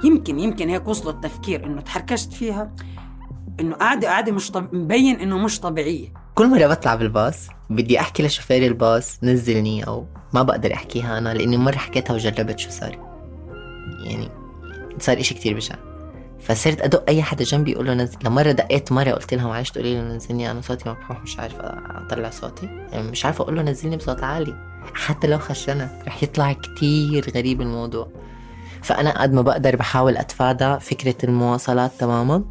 يمكن 0.05 0.39
يمكن 0.41 0.69
هيك 0.69 0.89
وصلوا 0.89 1.13
التفكير 1.13 1.67
إنه 1.67 1.81
تحركشت 1.81 2.33
فيها 2.33 2.73
إنه 3.61 3.75
قاعدة 3.75 4.09
قاعدة 4.09 4.33
مش 4.33 4.51
طب... 4.51 4.75
مبين 4.75 5.21
إنه 5.21 5.39
مش 5.39 5.61
طبيعية. 5.61 6.13
كل 6.35 6.51
مرة 6.51 6.67
بطلع 6.67 6.95
بالباص 6.95 7.49
بدي 7.71 8.01
أحكي 8.01 8.23
لشوفير 8.23 8.67
الباص 8.67 9.19
نزلني 9.23 9.87
أو 9.87 10.07
ما 10.35 10.43
بقدر 10.43 10.73
أحكيها 10.73 11.19
أنا 11.19 11.35
لأني 11.35 11.57
مرة 11.57 11.77
حكيتها 11.77 12.15
وجربت 12.15 12.59
شو 12.59 12.71
صار. 12.71 12.99
يعني 14.05 14.29
صار 14.99 15.21
إشي 15.21 15.35
كتير 15.35 15.55
بشع. 15.57 15.75
فصرت 16.41 16.81
أدق 16.81 17.05
أي 17.09 17.23
حدا 17.23 17.45
جنبي 17.45 17.75
أقول 17.75 17.87
له 17.87 17.95
نزل 17.95 18.19
لمرة 18.25 18.53
دقيت 18.53 18.93
مرة 18.93 19.11
قلت 19.11 19.35
لها 19.35 19.47
معلش 19.47 19.71
تقولي 19.71 19.95
له 19.95 20.03
نزلني 20.03 20.51
أنا 20.51 20.61
صوتي 20.61 20.89
مبحوح 20.89 21.23
مش 21.23 21.39
عارفة 21.39 21.65
أطلع 22.07 22.31
صوتي. 22.31 22.67
يعني 22.67 23.11
مش 23.11 23.25
عارفة 23.25 23.43
أقول 23.43 23.57
له 23.57 23.63
نزلني 23.63 23.97
بصوت 23.97 24.23
عالي. 24.23 24.55
حتى 24.95 25.27
لو 25.27 25.39
خشنت 25.39 25.91
رح 26.07 26.23
يطلع 26.23 26.53
كتير 26.53 27.31
غريب 27.35 27.61
الموضوع. 27.61 28.09
فأنا 28.83 29.23
قد 29.23 29.33
ما 29.33 29.43
بقدر 29.43 29.77
بحاول 29.77 30.17
أتفادى 30.17 30.81
فكرة 30.81 31.15
المواصلات 31.25 31.93
تماما 31.99 32.45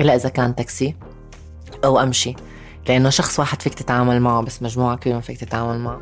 إلا 0.00 0.14
إذا 0.14 0.28
كان 0.28 0.54
تاكسي 0.54 0.96
أو 1.84 2.00
أمشي. 2.00 2.34
لأنه 2.88 3.10
شخص 3.10 3.38
واحد 3.38 3.62
فيك 3.62 3.74
تتعامل 3.74 4.20
معه 4.20 4.42
بس 4.42 4.62
مجموعة 4.62 4.96
كبيرة 4.96 5.20
فيك 5.20 5.40
تتعامل 5.40 5.78
معه. 5.78 6.00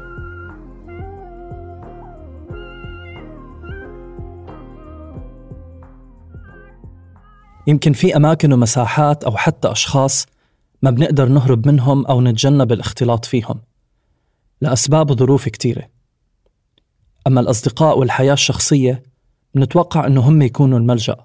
يمكن 7.67 7.93
في 7.93 8.17
أماكن 8.17 8.53
ومساحات 8.53 9.25
أو 9.25 9.37
حتى 9.37 9.73
أشخاص 9.73 10.27
ما 10.83 10.91
بنقدر 10.91 11.29
نهرب 11.29 11.69
منهم 11.69 12.07
أو 12.07 12.21
نتجنب 12.21 12.73
الاختلاط 12.73 13.25
فيهم. 13.25 13.61
لأسباب 14.61 15.11
وظروف 15.11 15.49
كتيرة. 15.49 15.89
أما 17.27 17.41
الأصدقاء 17.41 17.99
والحياة 17.99 18.33
الشخصية 18.33 19.03
بنتوقع 19.55 20.07
أنه 20.07 20.21
هم 20.21 20.43
يكونوا 20.43 20.79
الملجأ 20.79 21.17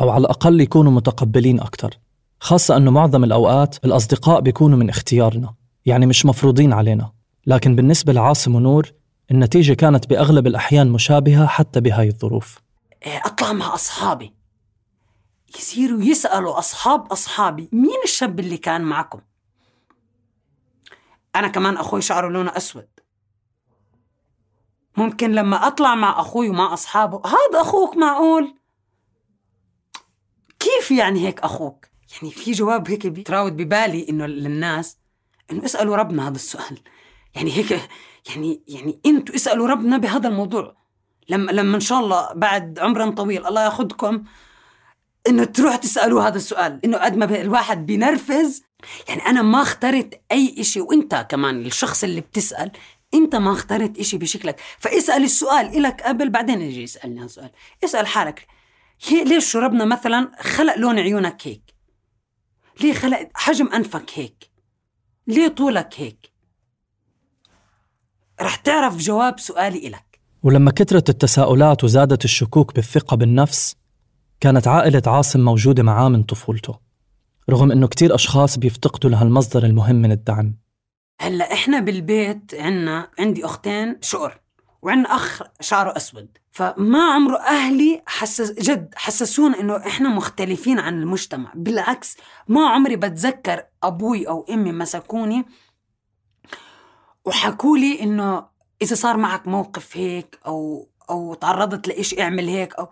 أو 0.00 0.10
على 0.10 0.20
الأقل 0.20 0.60
يكونوا 0.60 0.92
متقبلين 0.92 1.60
أكثر 1.60 1.98
خاصة 2.40 2.76
أنه 2.76 2.90
معظم 2.90 3.24
الأوقات 3.24 3.84
الأصدقاء 3.84 4.40
بيكونوا 4.40 4.78
من 4.78 4.88
اختيارنا 4.88 5.54
يعني 5.86 6.06
مش 6.06 6.26
مفروضين 6.26 6.72
علينا. 6.72 7.12
لكن 7.46 7.76
بالنسبة 7.76 8.12
لعاصم 8.12 8.54
ونور 8.54 8.92
النتيجة 9.30 9.72
كانت 9.72 10.06
بأغلب 10.06 10.46
الأحيان 10.46 10.90
مشابهة 10.90 11.46
حتى 11.46 11.80
بهاي 11.80 12.08
الظروف. 12.08 12.58
إيه، 13.06 13.22
أطلع 13.24 13.52
مع 13.52 13.74
أصحابي. 13.74 14.34
يصيروا 15.58 16.02
يسألوا 16.02 16.58
أصحاب 16.58 17.12
أصحابي 17.12 17.68
مين 17.72 18.00
الشاب 18.04 18.40
اللي 18.40 18.56
كان 18.56 18.82
معكم؟ 18.82 19.20
أنا 21.36 21.48
كمان 21.48 21.76
أخوي 21.76 22.02
شعره 22.02 22.28
لونه 22.28 22.56
أسود. 22.56 22.86
ممكن 24.96 25.32
لما 25.32 25.66
أطلع 25.66 25.94
مع 25.94 26.20
أخوي 26.20 26.48
ومع 26.48 26.72
أصحابه 26.72 27.22
هذا 27.26 27.60
أخوك 27.60 27.96
معقول؟ 27.96 28.54
كيف 30.58 30.90
يعني 30.90 31.26
هيك 31.26 31.40
أخوك؟ 31.40 31.86
يعني 32.12 32.34
في 32.34 32.52
جواب 32.52 32.90
هيك 32.90 33.06
بيتراود 33.06 33.56
ببالي 33.56 34.08
إنه 34.08 34.26
للناس 34.26 34.96
إنه 35.50 35.64
اسألوا 35.64 35.96
ربنا 35.96 36.28
هذا 36.28 36.36
السؤال. 36.36 36.78
يعني 37.34 37.52
هيك 37.52 37.80
يعني 38.28 38.62
يعني 38.68 39.00
إنتوا 39.06 39.34
اسألوا 39.34 39.68
ربنا 39.68 39.98
بهذا 39.98 40.28
الموضوع. 40.28 40.76
لما 41.28 41.52
لما 41.52 41.76
إن 41.76 41.80
شاء 41.80 42.00
الله 42.00 42.32
بعد 42.32 42.78
عمر 42.78 43.10
طويل 43.10 43.46
الله 43.46 43.64
ياخذكم 43.64 44.24
إنه 45.26 45.44
تروح 45.44 45.76
تسألوا 45.76 46.22
هذا 46.22 46.36
السؤال. 46.36 46.80
إنه 46.84 46.98
قد 46.98 47.16
ما 47.16 47.40
الواحد 47.40 47.86
بينرفز 47.86 48.62
يعني 49.08 49.26
أنا 49.26 49.42
ما 49.42 49.62
اخترت 49.62 50.20
أي 50.32 50.54
إشي 50.58 50.80
وأنت 50.80 51.26
كمان 51.30 51.66
الشخص 51.66 52.04
اللي 52.04 52.20
بتسأل 52.20 52.70
انت 53.14 53.34
ما 53.34 53.52
اخترت 53.52 53.98
إشي 53.98 54.18
بشكلك. 54.18 54.60
فاسأل 54.78 55.24
السؤال 55.24 55.66
إلك 55.66 56.02
قبل 56.02 56.30
بعدين 56.30 56.60
يجي 56.60 56.82
يسألني 56.82 57.22
هالسؤال 57.22 57.50
اسأل 57.84 58.06
حالك. 58.06 58.46
ليش 59.10 59.56
ربنا 59.56 59.84
مثلا 59.84 60.30
خلق 60.40 60.76
لون 60.76 60.98
عيونك 60.98 61.46
هيك؟ 61.46 61.74
ليه 62.80 62.92
خلق 62.92 63.28
حجم 63.34 63.68
أنفك 63.68 64.10
هيك؟ 64.14 64.50
ليه 65.26 65.48
طولك 65.48 65.94
هيك؟ 65.96 66.32
رح 68.40 68.56
تعرف 68.56 68.96
جواب 68.96 69.40
سؤالي 69.40 69.86
إلك. 69.88 70.20
ولما 70.42 70.70
كثرت 70.70 71.08
التساؤلات 71.08 71.84
وزادت 71.84 72.24
الشكوك 72.24 72.74
بالثقة 72.74 73.16
بالنفس 73.16 73.76
كانت 74.40 74.68
عائلة 74.68 75.02
عاصم 75.06 75.40
موجودة 75.40 75.82
معاه 75.82 76.08
من 76.08 76.22
طفولته 76.22 76.78
رغم 77.50 77.72
إنه 77.72 77.86
كتير 77.86 78.14
أشخاص 78.14 78.58
بيفتقدوا 78.58 79.10
لهالمصدر 79.10 79.64
المهم 79.64 79.96
من 79.96 80.12
الدعم. 80.12 80.61
هلا 81.22 81.52
إحنا 81.52 81.80
بالبيت 81.80 82.54
عنا 82.54 83.10
عندي 83.18 83.44
أختين 83.44 83.98
شقر 84.00 84.40
وعندنا 84.82 85.14
أخ 85.14 85.42
شعره 85.60 85.96
أسود. 85.96 86.38
فما 86.52 87.12
عمره 87.12 87.36
أهلي 87.36 88.02
حسس 88.06 88.52
جد 88.52 88.94
حسسونا 88.96 89.60
إنه 89.60 89.76
إحنا 89.76 90.08
مختلفين 90.08 90.78
عن 90.78 91.02
المجتمع. 91.02 91.52
بالعكس 91.54 92.16
ما 92.48 92.68
عمري 92.68 92.96
بتذكر 92.96 93.64
أبوي 93.82 94.28
أو 94.28 94.46
أمي 94.50 94.72
مسكوني 94.72 95.44
وحكوا 97.24 97.78
لي 97.78 98.02
إنه 98.02 98.46
إذا 98.82 98.94
صار 98.94 99.16
معك 99.16 99.48
موقف 99.48 99.96
هيك 99.96 100.38
أو 100.46 100.88
أو 101.10 101.34
تعرضت 101.34 101.88
لإشي 101.88 102.22
اعمل 102.22 102.48
هيك 102.48 102.74
أو. 102.74 102.88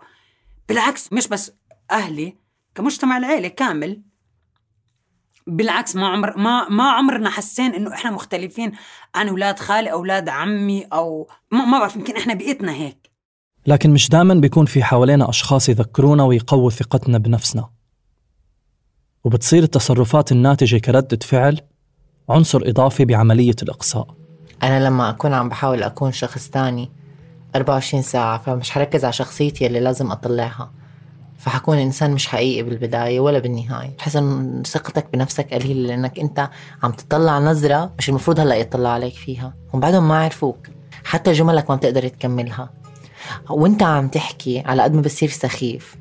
بالعكس 0.69 1.13
مش 1.13 1.27
بس 1.27 1.51
أهلي 1.91 2.37
كمجتمع 2.75 3.17
العيلة 3.17 3.47
كامل 3.47 4.01
بالعكس 5.47 5.95
ما 5.95 6.07
عمر 6.07 6.37
ما 6.37 6.69
ما 6.69 6.91
عمرنا 6.91 7.29
حسين 7.29 7.73
إنه 7.73 7.93
إحنا 7.93 8.11
مختلفين 8.11 8.71
عن 9.15 9.27
أولاد 9.27 9.59
خالي 9.59 9.91
أولاد 9.91 10.29
عمي 10.29 10.83
أو 10.83 11.27
ما, 11.51 11.65
ما 11.65 11.79
بعرف 11.79 11.95
يمكن 11.95 12.15
إحنا 12.15 12.33
بيئتنا 12.33 12.71
هيك. 12.73 13.11
لكن 13.67 13.89
مش 13.89 14.09
دائما 14.09 14.33
بيكون 14.33 14.65
في 14.65 14.83
حوالينا 14.83 15.29
أشخاص 15.29 15.69
يذكرونا 15.69 16.23
ويقووا 16.23 16.69
ثقتنا 16.69 17.17
بنفسنا. 17.17 17.69
وبتصير 19.23 19.63
التصرفات 19.63 20.31
الناتجة 20.31 20.77
كردة 20.77 21.19
فعل 21.21 21.61
عنصر 22.29 22.61
إضافي 22.65 23.05
بعملية 23.05 23.55
الإقصاء. 23.63 24.15
أنا 24.63 24.85
لما 24.85 25.09
أكون 25.09 25.33
عم 25.33 25.49
بحاول 25.49 25.83
أكون 25.83 26.11
شخص 26.11 26.49
تاني 26.49 26.91
24 27.55 28.03
ساعة 28.03 28.37
فمش 28.37 28.71
حركز 28.71 29.03
على 29.03 29.13
شخصيتي 29.13 29.67
اللي 29.67 29.79
لازم 29.79 30.11
أطلعها. 30.11 30.71
فحكون 31.41 31.77
إنسان 31.77 32.11
مش 32.11 32.27
حقيقي 32.27 32.63
بالبداية 32.63 33.19
ولا 33.19 33.39
بالنهاية. 33.39 33.95
بحس 33.97 34.15
إن 34.15 34.63
ثقتك 34.65 35.05
بنفسك 35.13 35.53
قليلة 35.53 35.87
لأنك 35.87 36.19
أنت 36.19 36.49
عم 36.83 36.91
تطلع 36.91 37.39
نظرة 37.39 37.91
مش 37.99 38.09
المفروض 38.09 38.39
هلأ 38.39 38.55
يطلع 38.55 38.89
عليك 38.89 39.13
فيها. 39.13 39.53
هم 39.73 39.79
بعدهم 39.79 40.07
ما 40.07 40.23
عرفوك. 40.23 40.57
حتى 41.03 41.31
جملك 41.31 41.69
ما 41.69 41.75
بتقدر 41.75 42.07
تكملها. 42.07 42.69
وأنت 43.49 43.83
عم 43.83 44.07
تحكي 44.07 44.59
على 44.59 44.81
قد 44.83 44.93
ما 44.93 45.01
بتصير 45.01 45.29
سخيف. 45.29 45.95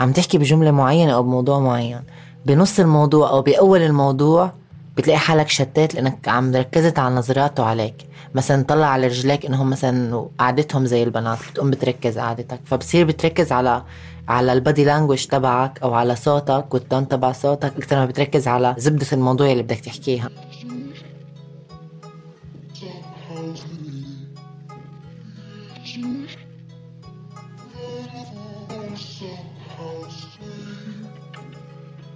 عم 0.00 0.12
تحكي 0.12 0.38
بجملة 0.38 0.70
معينة 0.70 1.12
أو 1.12 1.22
بموضوع 1.22 1.58
معين. 1.58 2.00
بنص 2.46 2.80
الموضوع 2.80 3.30
أو 3.30 3.42
بأول 3.42 3.82
الموضوع 3.82 4.52
بتلاقي 4.98 5.18
حالك 5.18 5.48
شتات 5.48 5.94
لأنك 5.94 6.28
عم 6.28 6.56
ركزت 6.56 6.98
على 6.98 7.14
نظراته 7.14 7.64
عليك. 7.64 7.94
مثلا 8.34 8.64
طلع 8.64 8.86
على 8.86 9.06
رجليك 9.06 9.46
انهم 9.46 9.70
مثلا 9.70 10.28
قعدتهم 10.38 10.86
زي 10.86 11.02
البنات 11.02 11.38
بتقوم 11.50 11.70
بتركز 11.70 12.18
قعدتك. 12.18 12.60
فبصير 12.64 13.06
بتركز 13.06 13.52
على 13.52 13.82
على 14.28 14.52
البادي 14.52 14.84
لانجوج 14.84 15.24
تبعك 15.24 15.78
أو 15.82 15.94
على 15.94 16.16
صوتك 16.16 16.74
والتون 16.74 17.08
تبع 17.08 17.32
صوتك 17.32 17.72
أكثر 17.76 17.96
ما 17.96 18.06
بتركز 18.06 18.48
على 18.48 18.74
زبدة 18.78 19.06
الموضوع 19.12 19.52
اللي 19.52 19.62
بدك 19.62 19.80
تحكيها. 19.80 20.30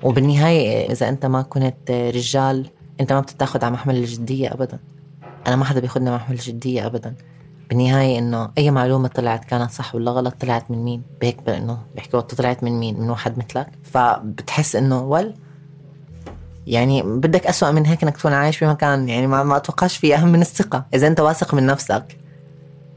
وبالنهاية 0.02 0.92
إذا 0.92 1.08
أنت 1.08 1.26
ما 1.26 1.42
كنت 1.42 1.90
رجال 1.90 2.70
أنت 3.00 3.12
ما 3.12 3.20
بتتاخد 3.20 3.64
على 3.64 3.72
محمل 3.72 3.96
الجدية 3.96 4.52
أبدا. 4.52 4.78
أنا 5.46 5.56
ما 5.56 5.64
حدا 5.64 5.80
بياخدنا 5.80 6.14
محمل 6.14 6.36
الجدية 6.36 6.86
أبدا. 6.86 7.14
بالنهاية 7.68 8.18
إنه 8.18 8.50
أي 8.58 8.70
معلومة 8.70 9.08
طلعت 9.08 9.44
كانت 9.44 9.70
صح 9.70 9.94
ولا 9.94 10.10
غلط 10.10 10.34
طلعت 10.40 10.70
من 10.70 10.84
مين؟ 10.84 11.02
بهيك 11.20 11.48
إنه 11.48 11.78
بيحكوا 11.94 12.20
طلعت 12.20 12.64
من 12.64 12.80
مين؟ 12.80 13.00
من 13.00 13.10
واحد 13.10 13.38
مثلك. 13.38 13.68
فبتحس 13.82 14.76
إنه 14.76 15.02
ول 15.02 15.34
يعني 16.66 17.02
بدك 17.02 17.46
أسوأ 17.46 17.70
من 17.70 17.86
هيك 17.86 18.02
إنك 18.02 18.16
تكون 18.16 18.32
عايش 18.32 18.64
بمكان 18.64 19.08
يعني 19.08 19.26
ما, 19.26 19.42
ما 19.42 19.56
أتوقعش 19.56 19.96
في 19.96 20.14
أهم 20.14 20.28
من 20.28 20.40
الثقة. 20.40 20.86
إذا 20.94 21.06
أنت 21.06 21.20
واثق 21.20 21.54
من 21.54 21.66
نفسك 21.66 22.18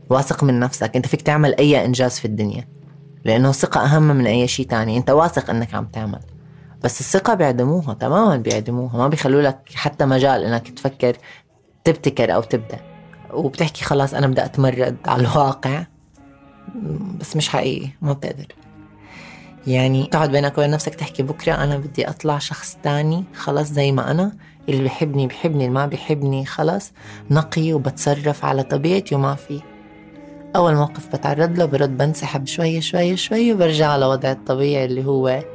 واثق 0.10 0.44
من 0.44 0.60
نفسك 0.60 0.96
أنت 0.96 1.08
فيك 1.08 1.22
تعمل 1.22 1.56
أي 1.56 1.86
إنجاز 1.86 2.20
في 2.20 2.26
الدنيا. 2.26 2.68
لأنه 3.26 3.50
الثقة 3.50 3.86
أهم 3.86 4.04
من 4.04 4.28
أي 4.28 4.48
شيء 4.48 4.68
تاني. 4.68 4.98
أنت 4.98 5.10
واثق 5.10 5.50
إنك 5.50 5.74
عم 5.74 5.86
تعمل. 5.86 6.20
بس 6.86 7.00
الثقة 7.00 7.34
بيعدموها 7.34 7.94
تماما 7.94 8.38
بيعدموها. 8.38 8.98
ما 8.98 9.08
بيخلوا 9.08 9.42
لك 9.42 9.60
حتى 9.76 10.06
مجال 10.06 10.44
إنك 10.44 10.70
تفكر 10.70 11.18
تبتكر 11.84 12.36
أو 12.36 12.42
تبدأ. 12.42 12.80
وبتحكي 13.34 13.84
خلاص 13.86 14.14
أنا 14.14 14.28
بدي 14.28 14.46
أتمرد 14.46 14.98
على 15.06 15.22
الواقع. 15.22 15.86
بس 17.20 17.36
مش 17.36 17.50
حقيقي 17.50 17.90
ما 18.02 18.14
بتقدر. 18.14 18.46
يعني 19.68 20.06
تقعد 20.06 20.32
بينك 20.32 20.58
وبين 20.58 20.70
نفسك 20.70 20.96
تحكي 20.96 21.24
بكرة 21.24 21.54
أنا 21.54 21.78
بدي 21.78 22.10
أطلع 22.10 22.38
شخص 22.38 22.78
تاني 22.84 23.24
خلاص 23.36 23.68
زي 23.68 23.92
ما 23.92 24.12
أنا. 24.12 24.32
اللي 24.70 24.84
بحبني 24.84 25.28
بحبني 25.28 25.66
اللي 25.66 25.76
ما 25.76 25.86
بحبني 25.86 26.46
خلاص. 26.46 26.92
نقي 27.32 27.74
وبتصرف 27.74 28.46
على 28.46 28.64
طبيعتي 28.64 29.16
وما 29.16 29.36
في. 29.36 29.62
أول 30.56 30.76
موقف 30.76 31.16
بتعرض 31.16 31.58
له 31.58 31.66
برد 31.66 31.98
بنسحب 31.98 32.48
شوي 32.48 32.82
شوي 32.82 33.18
شوي 33.18 33.54
وبرجع 33.54 33.88
على 33.88 34.06
وضع 34.06 34.32
الطبيعي 34.32 34.86
اللي 34.86 35.06
هو 35.06 35.55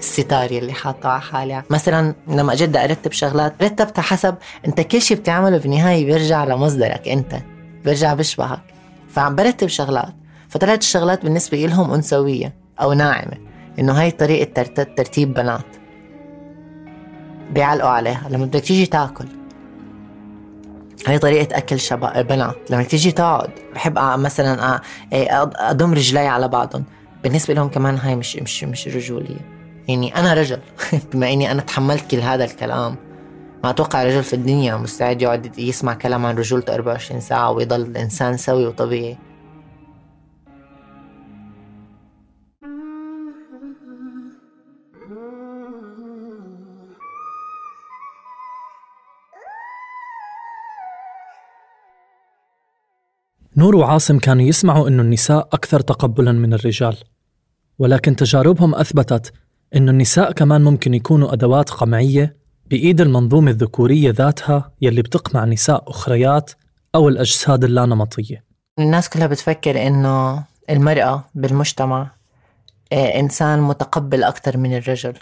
الستار 0.00 0.50
اللي 0.50 0.72
حاطة 0.72 1.08
على 1.08 1.20
حالي 1.20 1.62
مثلا 1.70 2.14
لما 2.28 2.52
أجي 2.52 2.84
أرتب 2.84 3.12
شغلات 3.12 3.62
رتبتها 3.62 4.02
حسب 4.02 4.34
أنت 4.66 4.80
كل 4.80 5.02
شيء 5.02 5.16
بتعمله 5.16 5.58
بالنهايه 5.58 6.04
بيرجع 6.04 6.44
لمصدرك 6.44 7.08
أنت 7.08 7.36
بيرجع 7.84 8.14
بيشبهك 8.14 8.60
فعم 9.08 9.36
برتب 9.36 9.66
شغلات 9.66 10.14
فطلعت 10.48 10.82
الشغلات 10.82 11.22
بالنسبة 11.22 11.58
لهم 11.58 11.94
أنثوية 11.94 12.54
أو 12.80 12.92
ناعمة 12.92 13.36
إنه 13.78 13.92
هاي 13.92 14.10
طريقة 14.10 14.62
ترتيب 14.96 15.34
بنات. 15.34 15.76
بيعلقوا 17.50 17.90
عليها. 17.90 18.28
لما 18.30 18.44
بدك 18.44 18.60
تيجي 18.60 18.86
تاكل 18.86 19.26
هاي 21.06 21.18
طريقة 21.18 21.56
أكل 21.56 21.80
شباب 21.80 22.26
بنات. 22.26 22.56
لما 22.70 22.82
تيجي 22.82 23.12
تقعد 23.12 23.50
بحب 23.74 23.98
مثلا 23.98 24.80
أضم 25.70 25.92
رجلي 25.92 26.26
على 26.26 26.48
بعضهم. 26.48 26.84
بالنسبة 27.22 27.54
لهم 27.54 27.68
كمان 27.68 27.96
هاي 27.96 28.16
مش 28.16 28.36
مش 28.36 28.64
مش 28.64 28.88
رجولية. 28.88 29.59
يعني 29.90 30.16
أنا 30.16 30.34
رجل. 30.34 30.58
بما 31.12 31.32
إني 31.32 31.52
أنا 31.52 31.62
تحملت 31.62 32.10
كل 32.10 32.20
هذا 32.20 32.44
الكلام 32.44 32.96
ما 33.64 33.70
أتوقع 33.70 34.04
رجل 34.04 34.22
في 34.22 34.32
الدنيا 34.32 34.76
مستعد 34.76 35.22
يقعد 35.22 35.58
يسمع 35.58 35.94
كلام 35.94 36.26
عن 36.26 36.36
رجولته 36.36 36.74
24 36.74 37.20
ساعة 37.20 37.50
ويضل 37.50 37.96
إنسان 37.96 38.36
سوي 38.36 38.66
وطبيعي. 38.66 39.18
نور 53.56 53.76
وعاصم 53.76 54.18
كانوا 54.18 54.42
يسمعوا 54.42 54.88
أن 54.88 55.00
النساء 55.00 55.48
أكثر 55.52 55.80
تقبلا 55.80 56.32
من 56.32 56.54
الرجال 56.54 56.96
ولكن 57.78 58.16
تجاربهم 58.16 58.74
أثبتت 58.74 59.32
أن 59.76 59.88
النساء 59.88 60.32
كمان 60.32 60.64
ممكن 60.64 60.94
يكونوا 60.94 61.32
أدوات 61.32 61.70
قمعية 61.70 62.36
بإيد 62.66 63.00
المنظومة 63.00 63.50
الذكورية 63.50 64.10
ذاتها 64.10 64.72
يلي 64.80 65.02
بتقمع 65.02 65.44
نساء 65.44 65.90
أخريات 65.90 66.50
أو 66.94 67.08
الأجساد 67.08 67.64
اللانمطية. 67.64 68.44
الناس 68.78 69.08
كلها 69.08 69.26
بتفكر 69.26 69.86
إنه 69.86 70.44
المرأة 70.70 71.24
بالمجتمع 71.34 72.10
آه، 72.92 73.20
إنسان 73.20 73.60
متقبل 73.60 74.22
أكثر 74.22 74.56
من 74.56 74.76
الرجل 74.76 75.14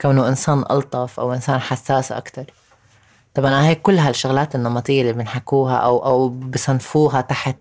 كونه 0.00 0.28
إنسان 0.28 0.64
ألطف 0.70 1.20
أو 1.20 1.32
إنسان 1.32 1.58
حساس 1.58 2.12
أكثر 2.12 2.44
طبعا 3.34 3.66
هيك 3.66 3.82
كل 3.82 3.98
هالشغلات 3.98 4.54
النمطية 4.54 5.00
اللي 5.00 5.12
بنحكوها 5.12 5.76
أو 5.76 6.06
أو 6.06 6.28
بصنفوها 6.28 7.20
تحت 7.20 7.56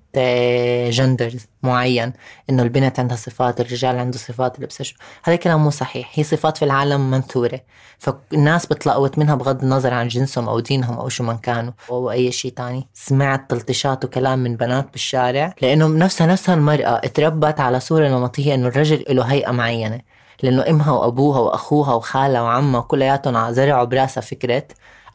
جندر 0.89 1.25
آه، 1.27 1.67
معين 1.67 2.13
إنه 2.49 2.63
البنت 2.63 2.99
عندها 2.99 3.17
صفات 3.17 3.61
الرجال 3.61 3.97
عنده 3.99 4.17
صفات 4.17 4.57
اللبس 4.57 4.93
هذا 5.23 5.35
الكلام 5.35 5.63
مو 5.63 5.69
صحيح. 5.69 6.11
هي 6.13 6.23
صفات 6.23 6.57
في 6.57 6.65
العالم 6.65 7.11
منثورة. 7.11 7.59
فالناس 7.99 8.65
بتلقوت 8.65 9.17
منها 9.17 9.35
بغض 9.35 9.63
النظر 9.63 9.93
عن 9.93 10.07
جنسهم 10.07 10.49
أو 10.49 10.59
دينهم 10.59 10.97
أو 10.97 11.09
شو 11.09 11.23
من 11.23 11.37
كانوا 11.37 11.73
أو 11.89 12.11
أي 12.11 12.31
شيء 12.31 12.51
تاني. 12.51 12.87
سمعت 12.93 13.49
تلطيشات 13.49 14.05
وكلام 14.05 14.39
من 14.39 14.55
بنات 14.55 14.91
بالشارع 14.91 15.55
لأنه 15.61 15.87
نفسها 15.87 16.27
نفسها 16.27 16.55
المرأة 16.55 17.01
اتربت 17.03 17.59
على 17.59 17.79
صورة 17.79 18.07
نمطية 18.07 18.55
إنه 18.55 18.67
الرجل 18.67 19.05
له 19.09 19.23
هيئة 19.23 19.51
معينة. 19.51 20.01
لأنه 20.43 20.69
إمها 20.69 20.91
وأبوها 20.91 21.39
وأخوها 21.39 21.93
وخالها 21.93 22.41
وعمها 22.41 22.81
كلياتهم 22.81 23.51
زرعوا 23.51 23.83
براسها 23.83 24.21
فكرة 24.21 24.63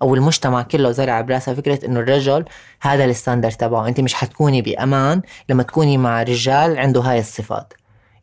أو 0.02 0.14
المجتمع 0.14 0.62
كله 0.62 0.90
زرع 0.90 1.20
براسها 1.20 1.54
فكرة 1.54 1.86
إنه 1.86 2.00
الرجل 2.00 2.44
هذا 2.80 3.04
الستاندر 3.04 3.50
تبعه. 3.50 3.88
أنت 3.88 4.00
مش 4.00 4.14
حتكوني 4.14 4.62
بأمان 4.62 5.22
لما 5.48 5.62
تكوني 5.62 5.98
مع 5.98 6.22
رجال 6.22 6.78
عنده 6.78 7.00
هاي 7.00 7.18
الصفات 7.18 7.72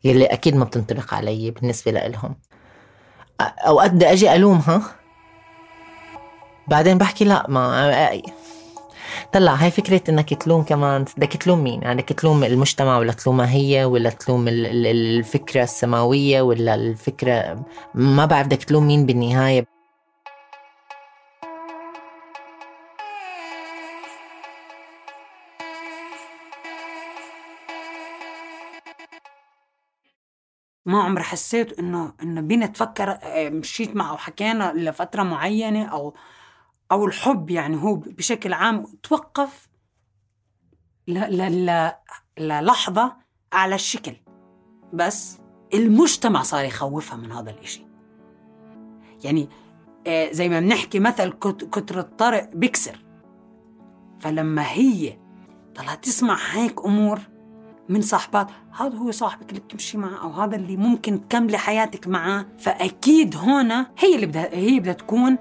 يلي 0.04 0.26
أكيد 0.26 0.56
ما 0.56 0.64
بتنطبق 0.64 1.14
علي 1.14 1.50
بالنسبة 1.50 1.90
لهم 1.90 2.36
أوقات 3.40 3.90
بدي 3.90 4.12
أجي 4.12 4.34
الومها 4.34 4.82
بعدين 6.68 6.98
بحكي 6.98 7.24
لا 7.24 7.46
ما 7.48 8.20
طلع 9.32 9.54
هاي 9.54 9.70
فكرة 9.70 10.02
إنك 10.08 10.34
تلوم 10.34 10.62
كمان 10.62 11.04
بدك 11.16 11.32
تلوم 11.32 11.64
مين؟ 11.64 11.82
يعني 11.82 12.02
بدك 12.02 12.08
تلوم 12.08 12.44
المجتمع 12.44 12.98
ولا 12.98 13.12
تلومها 13.12 13.50
هي 13.50 13.84
ولا 13.84 14.10
تلوم 14.10 14.48
الفكرة 14.48 15.62
السماوية 15.62 16.42
ولا 16.42 16.74
الفكرة 16.74 17.64
ما 17.94 18.26
بعرف 18.26 18.46
بدك 18.46 18.64
تلوم 18.64 18.86
مين 18.86 19.06
بالنهاية. 19.06 19.75
ما 30.86 31.02
عمري 31.02 31.22
حسيت 31.24 31.78
إنه 31.78 32.12
إنه 32.22 32.40
بينا 32.40 32.66
تفكر 32.66 33.18
آه، 33.22 33.48
مشيت 33.48 33.96
معه 33.96 34.12
وحكينا 34.12 34.72
لفترة 34.72 35.22
معينة 35.22 35.84
أو 35.84 36.14
أو 36.92 37.06
الحب 37.06 37.50
يعني 37.50 37.82
هو 37.82 37.94
بشكل 37.94 38.52
عام 38.52 38.86
توقف 39.02 39.68
للحظة 42.38 43.16
على 43.52 43.74
الشكل. 43.74 44.16
بس 44.92 45.38
المجتمع 45.74 46.42
صار 46.42 46.64
يخوفها 46.64 47.16
من 47.16 47.32
هذا 47.32 47.50
الإشي. 47.50 47.86
يعني 49.24 49.48
آه، 50.06 50.32
زي 50.32 50.48
ما 50.48 50.60
بنحكي 50.60 51.00
مثل 51.00 51.32
كتر 51.72 51.98
الطرق 51.98 52.50
بيكسر 52.54 53.04
فلما 54.20 54.72
هي 54.72 55.18
طلعت 55.74 56.04
تسمع 56.04 56.38
هيك 56.52 56.84
أمور 56.84 57.20
من 57.88 58.00
صاحبات 58.00 58.46
هذا 58.80 58.96
هو 58.96 59.10
صاحبك 59.10 59.50
اللي 59.50 59.60
بتمشي 59.60 59.98
معه 59.98 60.22
أو 60.22 60.30
هذا 60.30 60.56
اللي 60.56 60.76
ممكن 60.76 61.28
تكملي 61.28 61.58
حياتك 61.58 62.08
معه؟ 62.08 62.46
فأكيد 62.58 63.36
هنا 63.36 63.86
هي 63.98 64.14
اللي 64.14 64.26
بدها 64.26 64.48
هي 64.54 64.80
بدها 64.80 64.92
تكون 64.92 65.36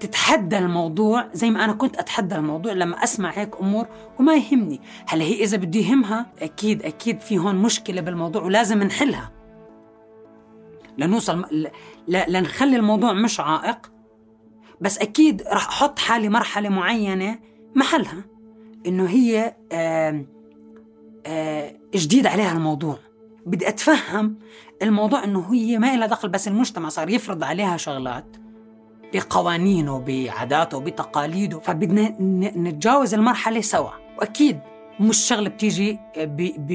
تتحدى 0.00 0.58
الموضوع 0.58 1.28
زي 1.32 1.50
ما 1.50 1.64
أنا 1.64 1.72
كنت 1.72 1.96
أتحدى 1.96 2.34
الموضوع 2.34 2.72
لما 2.72 3.04
أسمع 3.04 3.30
هيك 3.30 3.56
أمور 3.60 3.86
وما 4.18 4.34
يهمني. 4.34 4.80
هلا 5.08 5.24
هي 5.24 5.42
إذا 5.44 5.56
بده 5.56 5.80
يهمها 5.80 6.26
أكيد 6.38 6.82
أكيد 6.82 7.20
في 7.20 7.38
هون 7.38 7.56
مشكلة 7.56 8.00
بالموضوع 8.00 8.42
ولازم 8.42 8.82
نحلها. 8.82 9.32
لنوصل 10.98 11.46
لنخلي 12.08 12.76
الموضوع 12.76 13.12
مش 13.12 13.40
عائق 13.40 13.92
بس 14.80 14.98
أكيد 14.98 15.42
راح 15.42 15.68
أحط 15.68 15.98
حالي 15.98 16.28
مرحلة 16.28 16.68
معينة 16.68 17.38
محلها 17.74 18.24
إنه 18.86 19.06
هي 19.06 19.56
آه 19.72 20.24
جديد 21.94 22.26
عليها 22.26 22.52
الموضوع. 22.52 22.98
بدي 23.46 23.68
أتفهم 23.68 24.38
الموضوع 24.82 25.24
إنه 25.24 25.54
هي 25.54 25.78
ما 25.78 25.96
لها 25.96 26.06
دخل 26.06 26.28
بس 26.28 26.48
المجتمع 26.48 26.88
صار 26.88 27.10
يفرض 27.10 27.44
عليها 27.44 27.76
شغلات 27.76 28.36
بقوانينه 29.14 29.98
بعاداته 29.98 30.80
بتقاليده. 30.80 31.60
فبدنا 31.60 32.16
نتجاوز 32.56 33.14
المرحلة 33.14 33.60
سوا. 33.60 33.90
وأكيد 34.18 34.58
مش 35.00 35.16
شغلة 35.16 35.48
بتيجي 35.48 35.98
ب... 36.16 36.66
ب... 36.66 36.70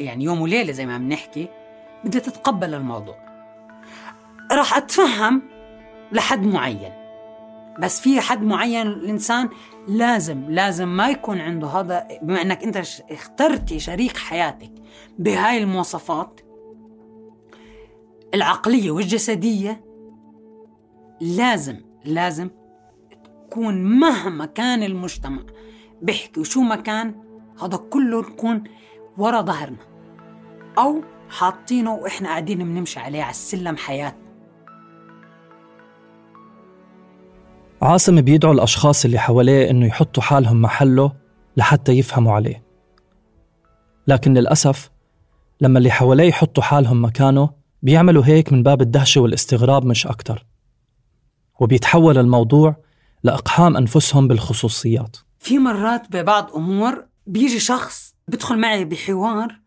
يعني 0.00 0.24
يوم 0.24 0.40
وليلة 0.40 0.72
زي 0.72 0.86
ما 0.86 0.98
بنحكي 0.98 1.48
بدها 2.04 2.20
تتقبل 2.20 2.74
الموضوع. 2.74 3.16
راح 4.52 4.76
أتفهم 4.76 5.42
لحد 6.12 6.42
معين. 6.42 6.99
بس 7.80 8.00
في 8.00 8.20
حد 8.20 8.42
معين 8.42 8.86
الإنسان 8.86 9.48
لازم 9.88 10.50
لازم 10.50 10.88
ما 10.88 11.08
يكون 11.08 11.40
عنده 11.40 11.68
هذا 11.68 12.08
بما 12.22 12.42
إنك 12.42 12.64
أنت 12.64 12.82
اخترتي 13.10 13.78
شريك 13.78 14.16
حياتك 14.16 14.72
بهاي 15.18 15.58
المواصفات 15.58 16.40
العقلية 18.34 18.90
والجسدية 18.90 19.84
لازم 21.20 21.80
لازم 22.04 22.50
تكون 23.48 23.82
مهما 23.82 24.46
كان 24.46 24.82
المجتمع 24.82 25.42
بيحكي 26.02 26.40
وشو 26.40 26.60
ما 26.60 26.76
كان 26.76 27.14
هذا 27.62 27.76
كله 27.76 28.20
نكون 28.20 28.64
ورا 29.18 29.40
ظهرنا. 29.40 29.76
أو 30.78 31.02
حاطينه 31.28 31.94
وإحنا 31.94 32.28
قاعدين 32.28 32.58
بنمشي 32.58 33.00
عليه 33.00 33.22
على 33.22 33.30
السلم 33.30 33.76
حياتنا. 33.76 34.29
عاصم 37.82 38.20
بيدعو 38.20 38.52
الأشخاص 38.52 39.04
اللي 39.04 39.18
حواليه 39.18 39.70
إنه 39.70 39.86
يحطوا 39.86 40.22
حالهم 40.22 40.62
محله 40.62 41.12
لحتى 41.56 41.92
يفهموا 41.92 42.32
عليه. 42.32 42.64
لكن 44.06 44.34
للأسف 44.34 44.90
لما 45.60 45.78
اللي 45.78 45.90
حواليه 45.90 46.24
يحطوا 46.24 46.62
حالهم 46.62 47.04
مكانه 47.04 47.50
بيعملوا 47.82 48.24
هيك 48.26 48.52
من 48.52 48.62
باب 48.62 48.82
الدهشة 48.82 49.20
والاستغراب 49.20 49.84
مش 49.84 50.06
أكتر. 50.06 50.46
وبيتحول 51.60 52.18
الموضوع 52.18 52.76
لإقحام 53.22 53.76
أنفسهم 53.76 54.28
بالخصوصيات. 54.28 55.16
في 55.38 55.58
مرات 55.58 56.02
ببعض 56.10 56.50
أمور 56.56 57.04
بيجي 57.26 57.60
شخص 57.60 58.14
بدخل 58.28 58.58
معي 58.58 58.84
بحوار 58.84 59.60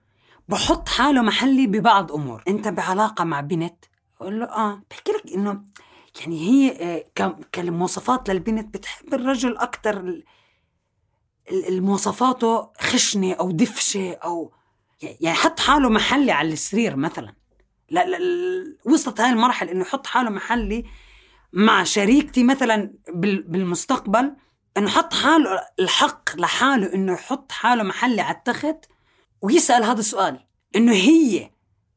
بحط 0.50 0.90
حاله 0.90 1.22
محلي 1.22 1.68
ببعض 1.68 2.12
أمور. 2.12 2.44
أنت 2.48 2.68
بعلاقة 2.68 3.24
مع 3.24 3.42
بنت؟ 3.42 3.86
أقول 4.22 4.40
له 4.40 4.46
آه 4.46 4.82
بحكي 4.92 5.12
لك 5.12 5.34
إنه 5.36 5.62
يعني 6.20 6.40
هي 6.50 6.72
آه، 7.18 7.36
كمواصفات 7.52 8.30
للبنت 8.30 8.74
بتحب 8.74 9.14
الرجل 9.14 9.58
أكثر 9.58 10.22
المواصفاته 11.52 12.70
خشنة 12.80 13.34
أو 13.34 13.52
دفشة 13.52 14.14
أو 14.14 14.54
يعني 15.04 15.38
حط 15.38 15.60
حاله 15.60 15.90
محلي 15.90 16.32
على 16.32 16.54
السرير 16.54 16.96
مثلا. 16.96 17.34
لا, 17.90 18.06
لا 18.06 18.20
وصلت 18.86 19.22
هاي 19.22 19.30
المرحلة 19.30 19.72
إنه 19.72 19.82
يحط 19.82 20.08
حاله 20.08 20.30
محلي 20.30 20.86
مع 21.54 21.84
شريكتي 21.84 22.44
مثلا 22.44 22.94
بالمستقبل 23.48 24.36
إنه 24.78 24.90
حط 24.90 25.14
حاله 25.14 25.62
الحق 25.80 26.36
لحاله 26.36 26.94
إنه 26.94 27.14
يحط 27.14 27.52
حاله 27.52 27.84
محلي 27.84 28.22
على 28.22 28.38
التخت 28.38 28.86
ويسأل 29.42 29.84
هذا 29.84 30.00
السؤال 30.00 30.46
إنه 30.76 30.94
هي 30.94 31.50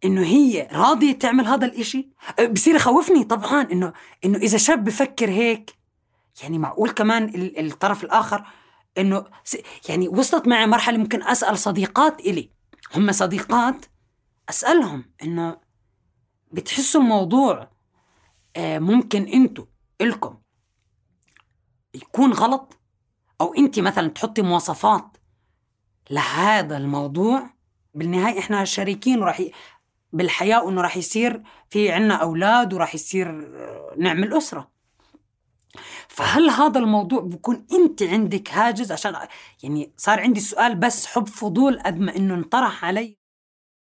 إنه 0.05 0.23
هي 0.23 0.69
راضية 0.73 1.13
تعمل 1.13 1.47
هذا 1.47 1.67
الإشي؟ 1.67 2.09
أه، 2.39 2.47
بصير 2.47 2.75
يخوفني 2.75 3.25
طبعا 3.25 3.63
إنه 3.73 3.93
إنه 4.25 4.39
إذا 4.39 4.59
شاب 4.59 4.85
بفكر 4.85 5.31
هيك 5.31 5.71
يعني 6.43 6.59
معقول 6.59 6.91
كمان 6.91 7.33
الطرف 7.59 8.05
الآخر 8.05 8.47
إنه 8.99 9.25
يعني 9.89 10.09
وصلت 10.09 10.49
معي 10.49 10.67
مرحلة 10.67 10.99
ممكن 10.99 11.23
أسأل 11.23 11.59
صديقات 11.59 12.21
إلي. 12.21 12.51
هم 12.95 13.13
صديقات 13.13 13.87
أسألهم 14.49 15.05
إنه 15.23 15.57
بتحسوا 16.53 17.01
الموضوع 17.01 17.71
أه، 18.57 18.79
ممكن 18.79 19.23
إنتوا 19.23 19.65
إلكم 20.01 20.39
يكون 21.95 22.33
غلط؟ 22.33 22.79
أو 23.41 23.55
إنت 23.55 23.79
مثلا 23.81 24.09
تحطي 24.09 24.43
مواصفات 24.43 25.17
لهذا 26.11 26.77
الموضوع؟ 26.77 27.51
بالنهاية 27.95 28.39
إحنا 28.39 28.65
شريكين 28.65 29.23
وراح 29.23 29.43
بالحياة 30.17 30.65
وإنه 30.65 30.81
راح 30.81 30.97
يصير 30.97 31.43
في 31.71 31.93
عنا 31.93 32.15
أولاد 32.15 32.75
وراح 32.75 32.95
يصير 32.95 33.29
آه، 33.29 33.95
نعمل 33.99 34.37
أسرة. 34.37 34.71
فهل 36.09 36.51
هذا 36.51 36.79
الموضوع 36.79 37.21
بكون 37.21 37.67
أنت 37.73 38.03
عندك 38.03 38.51
هاجس؟ 38.51 38.93
عشان 38.93 39.17
يعني 39.63 39.93
صار 39.97 40.21
عندي 40.21 40.41
سؤال 40.41 40.75
بس 40.75 41.07
حب 41.07 41.29
فضول 41.29 41.81
قد 41.81 41.99
ما 42.01 42.17
إنه 42.17 42.35
انطرح 42.35 42.85
علي. 42.85 43.19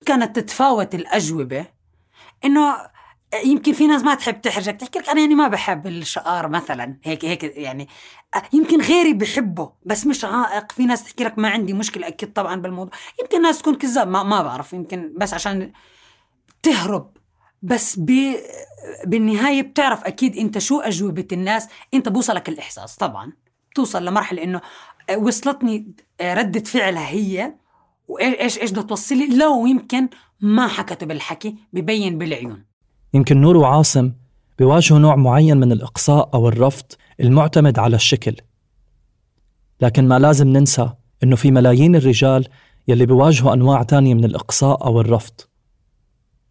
كانت 0.05 0.35
تتفاوت 0.35 0.95
الأجوبة 0.95 1.65
إنه 2.45 2.77
يمكن 3.45 3.73
في 3.73 3.87
ناس 3.87 4.03
ما 4.03 4.15
تحب 4.15 4.41
تحرجك 4.41 4.75
تحكي 4.75 4.99
لك 4.99 5.09
أنا 5.09 5.21
يعني 5.21 5.35
ما 5.35 5.47
بحب 5.47 5.87
الشقار 5.87 6.47
مثلا 6.49 6.99
هيك 7.03 7.25
هيك 7.25 7.43
يعني 7.43 7.87
يمكن 8.53 8.81
غيري 8.81 9.13
بحبه 9.13 9.71
بس 9.85 10.07
مش 10.07 10.25
عائق. 10.25 10.71
في 10.71 10.85
ناس 10.85 11.03
تحكي 11.03 11.23
لك 11.23 11.39
ما 11.39 11.49
عندي 11.49 11.73
مشكلة 11.73 12.07
أكيد 12.07 12.33
طبعا 12.33 12.55
بالموضوع. 12.55 12.93
يمكن 13.21 13.41
ناس 13.41 13.59
تكون 13.59 13.75
كذاب 13.75 14.07
ما, 14.07 14.23
ما 14.23 14.41
بعرف 14.41 14.73
يمكن 14.73 15.13
بس 15.17 15.33
عشان 15.33 15.71
تهرب. 16.65 17.11
بس 17.61 17.99
ب... 17.99 18.11
بالنهاية 19.05 19.61
بتعرف 19.61 20.03
أكيد 20.03 20.37
أنت 20.37 20.57
شو 20.57 20.79
أجوبة 20.79 21.27
الناس. 21.31 21.67
أنت 21.93 22.09
بوصلك 22.09 22.49
الإحساس 22.49 22.95
طبعا. 22.95 23.31
بتوصل 23.71 24.05
لمرحلة 24.05 24.43
إنه 24.43 24.61
وصلتني 25.17 25.95
ردة 26.21 26.63
فعلها 26.63 27.09
هي. 27.09 27.53
وإيش 28.07 28.59
إيش 28.59 28.71
بدها 28.71 28.83
توصلي 28.83 29.37
لو 29.37 29.65
يمكن 29.65 30.09
ما 30.41 30.67
حكته 30.67 31.05
بالحكي 31.05 31.55
ببين 31.73 32.17
بالعيون. 32.17 32.65
يمكن 33.13 33.41
نور 33.41 33.57
وعاصم 33.57 34.13
بيواجهوا 34.59 34.99
نوع 34.99 35.15
معين 35.15 35.57
من 35.57 35.71
الإقصاء 35.71 36.29
أو 36.33 36.47
الرفض 36.47 36.85
المعتمد 37.19 37.79
على 37.79 37.95
الشكل. 37.95 38.35
لكن 39.81 40.07
ما 40.07 40.19
لازم 40.19 40.47
ننسى 40.47 40.89
إنه 41.23 41.35
في 41.35 41.51
ملايين 41.51 41.95
الرجال 41.95 42.47
يلي 42.87 43.05
بيواجهوا 43.05 43.53
أنواع 43.53 43.83
تانية 43.83 44.13
من 44.13 44.25
الإقصاء 44.25 44.85
أو 44.85 45.01
الرفض. 45.01 45.41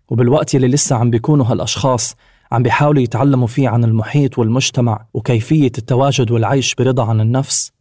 وبالوقت 0.08 0.54
يلي 0.54 0.68
لسه 0.68 0.96
عم 0.96 1.10
بيكونوا 1.10 1.46
هالأشخاص 1.46 2.16
عم 2.52 2.62
بيحاولوا 2.62 3.02
يتعلموا 3.02 3.46
فيه 3.46 3.68
عن 3.68 3.84
المحيط 3.84 4.38
والمجتمع 4.38 5.06
وكيفية 5.14 5.72
التواجد 5.78 6.30
والعيش 6.30 6.74
برضا 6.74 7.04
عن 7.04 7.20
النفس 7.20 7.72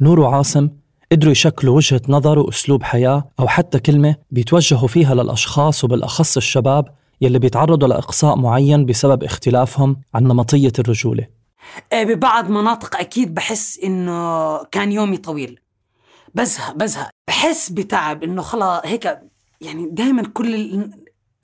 نور 0.00 0.20
وعاصم 0.20 0.68
قدروا 1.12 1.32
يشكلوا 1.32 1.76
وجهة 1.76 2.00
نظر 2.08 2.38
وأسلوب 2.38 2.82
حياة 2.82 3.28
أو 3.40 3.48
حتى 3.48 3.78
كلمة 3.78 4.16
بيتوجهوا 4.30 4.88
فيها 4.88 5.14
للأشخاص 5.14 5.84
وبالأخص 5.84 6.36
الشباب 6.36 6.88
يلي 7.20 7.38
بيتعرضوا 7.38 7.88
لإقصاء 7.88 8.36
معين 8.36 8.86
بسبب 8.86 9.24
اختلافهم 9.24 9.96
عن 10.14 10.22
نمطية 10.22 10.72
الرجولة. 10.78 11.26
إيه، 11.92 12.04
ببعض 12.04 12.50
مناطق 12.50 12.96
أكيد 12.96 13.34
بحس 13.34 13.78
إنه 13.78 14.58
كان 14.64 14.92
يومي 14.92 15.16
طويل. 15.16 15.60
بزهق 16.34 16.74
بزهق. 16.74 17.10
بحس 17.28 17.70
بتعب 17.70 18.22
إنه 18.22 18.42
خلا 18.42 18.82
هيك 18.84 19.18
يعني 19.60 19.88
دائما 19.90 20.22
كل 20.22 20.90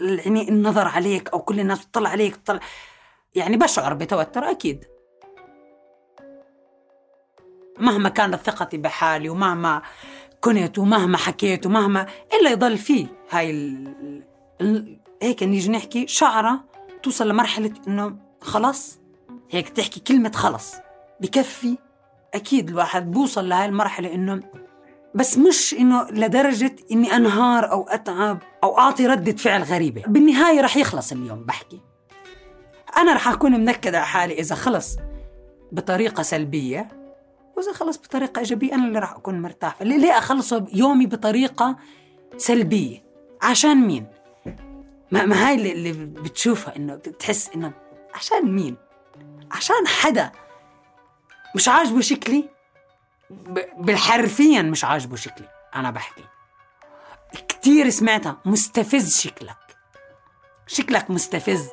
يعني 0.01 0.49
النظر 0.49 0.89
عليك 0.89 1.29
أو 1.29 1.39
كل 1.39 1.61
الناس 1.61 1.85
بتطلع 1.85 2.11
عليك 2.11 2.37
بتطلع 2.37 2.61
يعني 3.35 3.57
بشعر 3.57 3.95
بتوتر 3.95 4.51
أكيد. 4.51 4.85
مهما 7.79 8.09
كانت 8.09 8.35
ثقتي 8.35 8.77
بحالي 8.77 9.29
ومهما 9.29 9.83
كنت 10.41 10.79
ومهما 10.79 11.17
حكيت 11.19 11.67
ومهما 11.67 12.07
إلا 12.41 12.51
يضل 12.51 12.79
فيه 12.79 13.07
هاي 13.31 13.51
ال... 13.51 14.25
ال... 14.61 15.01
هيك 15.23 15.43
نيجي 15.43 15.71
نحكي 15.71 16.07
شعرة 16.07 16.65
توصل 17.03 17.29
لمرحلة 17.29 17.73
إنه 17.89 18.17
خلاص 18.41 18.99
هيك 19.51 19.69
تحكي 19.69 20.01
كلمة 20.01 20.33
خلص 20.33 20.75
بكفي 21.21 21.79
أكيد 22.35 22.69
الواحد 22.69 23.11
بوصل 23.11 23.49
لهاي 23.49 23.67
المرحلة 23.67 24.15
إنه 24.15 24.41
بس 25.15 25.39
مش 25.39 25.75
إنه 25.75 26.11
لدرجة 26.11 26.77
إني 26.93 27.17
أنهار 27.17 27.71
أو 27.71 27.89
أتعب 27.89 28.39
أو 28.65 28.79
أعطي 28.79 29.07
ردة 29.07 29.33
فعل 29.33 29.63
غريبة. 29.63 30.03
بالنهاية 30.07 30.61
رح 30.61 30.77
يخلص 30.77 31.13
اليوم 31.13 31.45
بحكي. 31.45 31.81
أنا 32.97 33.15
رح 33.15 33.29
أكون 33.29 33.61
منكدة 33.61 33.99
على 33.99 34.07
حالي 34.07 34.35
إذا 34.35 34.55
خلص 34.55 34.97
بطريقة 35.73 36.23
سلبية 36.23 36.89
وإذا 37.57 37.73
خلص 37.73 37.99
بطريقة 37.99 38.39
إيجابية 38.39 38.75
أنا 38.75 38.87
اللي 38.87 38.99
رح 38.99 39.13
أكون 39.13 39.43
مرتاح 39.43 39.83
ليه 39.83 40.19
أخلصه 40.19 40.67
يومي 40.73 41.07
بطريقة 41.07 41.77
سلبية؟ 42.37 43.03
عشان 43.43 43.87
مين؟ 43.87 44.07
ما, 45.11 45.25
ما 45.25 45.49
هاي 45.49 45.73
اللي, 45.73 45.93
بتشوفها 45.93 46.77
إنه 46.77 46.95
بتحس 46.95 47.51
إنه 47.55 47.73
عشان 48.15 48.53
مين؟ 48.53 48.77
عشان 49.51 49.87
حدا 49.87 50.33
مش 51.55 51.69
عاجبه 51.69 52.01
شكلي؟ 52.01 52.49
بالحرفيا 53.79 54.63
مش 54.63 54.85
عاجبه 54.85 55.17
شكلي 55.17 55.49
أنا 55.75 55.91
بحكي. 55.91 56.25
كتير 57.49 57.91
سمعتها 57.91 58.37
مستفز 58.45 59.21
شكلك. 59.21 59.57
شكلك 60.67 61.11
مستفز. 61.11 61.69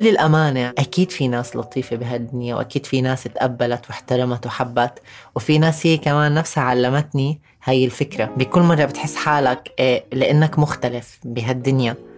للأمانة 0.00 0.68
أكيد 0.78 1.10
في 1.10 1.28
ناس 1.28 1.56
لطيفة 1.56 1.96
بهالدنيا 1.96 2.54
وأكيد 2.54 2.86
في 2.86 3.00
ناس 3.00 3.22
تقبلت 3.22 3.86
واحترمت 3.88 4.46
وحبت 4.46 5.02
وفي 5.34 5.58
ناس 5.58 5.86
هي 5.86 5.98
كمان 5.98 6.34
نفسها 6.34 6.64
علمتني 6.64 7.40
هاي 7.64 7.84
الفكرة. 7.84 8.24
بكل 8.24 8.60
مرة 8.60 8.84
بتحس 8.84 9.16
حالك 9.16 9.72
إيه، 9.78 10.06
لأنك 10.12 10.58
مختلف 10.58 11.18
بهالدنيا. 11.24 12.09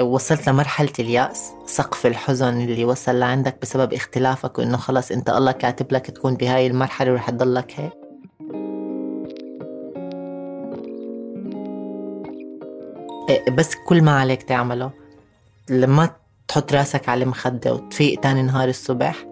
وصلت 0.00 0.48
لمرحلة 0.48 0.92
اليأس 0.98 1.52
سقف 1.66 2.06
الحزن 2.06 2.60
اللي 2.60 2.84
وصل 2.84 3.18
لعندك 3.18 3.56
بسبب 3.62 3.92
اختلافك 3.92 4.58
وإنه 4.58 4.76
خلص 4.76 5.10
أنت 5.10 5.30
الله 5.30 5.52
كاتب 5.52 5.92
لك 5.92 6.06
تكون 6.10 6.34
بهاي 6.34 6.66
المرحلة 6.66 7.12
ورح 7.12 7.30
تضلك 7.30 7.74
هيك. 7.80 7.92
بس 13.52 13.74
كل 13.86 14.02
ما 14.02 14.20
عليك 14.20 14.42
تعمله 14.42 14.90
لما 15.70 16.10
تحط 16.48 16.72
راسك 16.72 17.08
على 17.08 17.24
المخدة 17.24 17.74
وتفيق 17.74 18.20
تاني 18.20 18.42
نهار 18.42 18.68
الصبح 18.68 19.26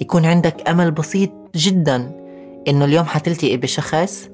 يكون 0.00 0.24
عندك 0.26 0.68
أمل 0.68 0.90
بسيط 0.90 1.30
جدا 1.54 2.22
إنه 2.68 2.84
اليوم 2.84 3.04
حتلتقي 3.04 3.56
بشخص 3.56 4.28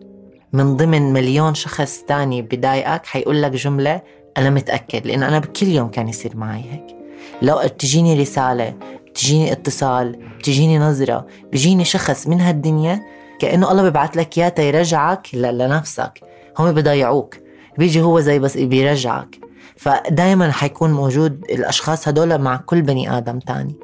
من 0.52 0.76
ضمن 0.76 1.12
مليون 1.12 1.54
شخص 1.54 2.02
تاني 2.08 2.42
بضايقك 2.42 3.06
حيقول 3.06 3.42
لك 3.42 3.50
جملة 3.50 4.02
أنا 4.38 4.50
متأكد 4.50 5.06
لأن 5.06 5.22
أنا 5.22 5.38
بكل 5.38 5.66
يوم 5.66 5.88
كان 5.88 6.08
يصير 6.08 6.36
معي 6.36 6.62
هيك. 6.70 6.96
لو 7.42 7.62
تجيني 7.78 8.20
رسالة 8.20 8.74
تجيني 9.14 9.52
اتصال 9.52 10.18
تجيني 10.42 10.78
نظرة 10.78 11.26
بيجيني 11.52 11.84
شخص 11.84 12.26
من 12.26 12.40
هالدنيا 12.40 13.00
كأنه 13.38 13.70
الله 13.70 13.88
ببعث 13.88 14.16
لك 14.16 14.38
إياه 14.38 14.54
يرجعك 14.58 15.34
لنفسك. 15.34 16.20
هم 16.58 16.72
بضيعوك. 16.72 17.34
بيجي 17.78 18.02
هو 18.02 18.20
زي 18.20 18.38
بس 18.38 18.56
بيرجعك. 18.56 19.38
فدائما 19.76 20.52
حيكون 20.52 20.92
موجود 20.92 21.44
الأشخاص 21.50 22.08
هدول 22.08 22.38
مع 22.38 22.56
كل 22.56 22.82
بني 22.82 23.18
آدم 23.18 23.38
تاني. 23.38 23.74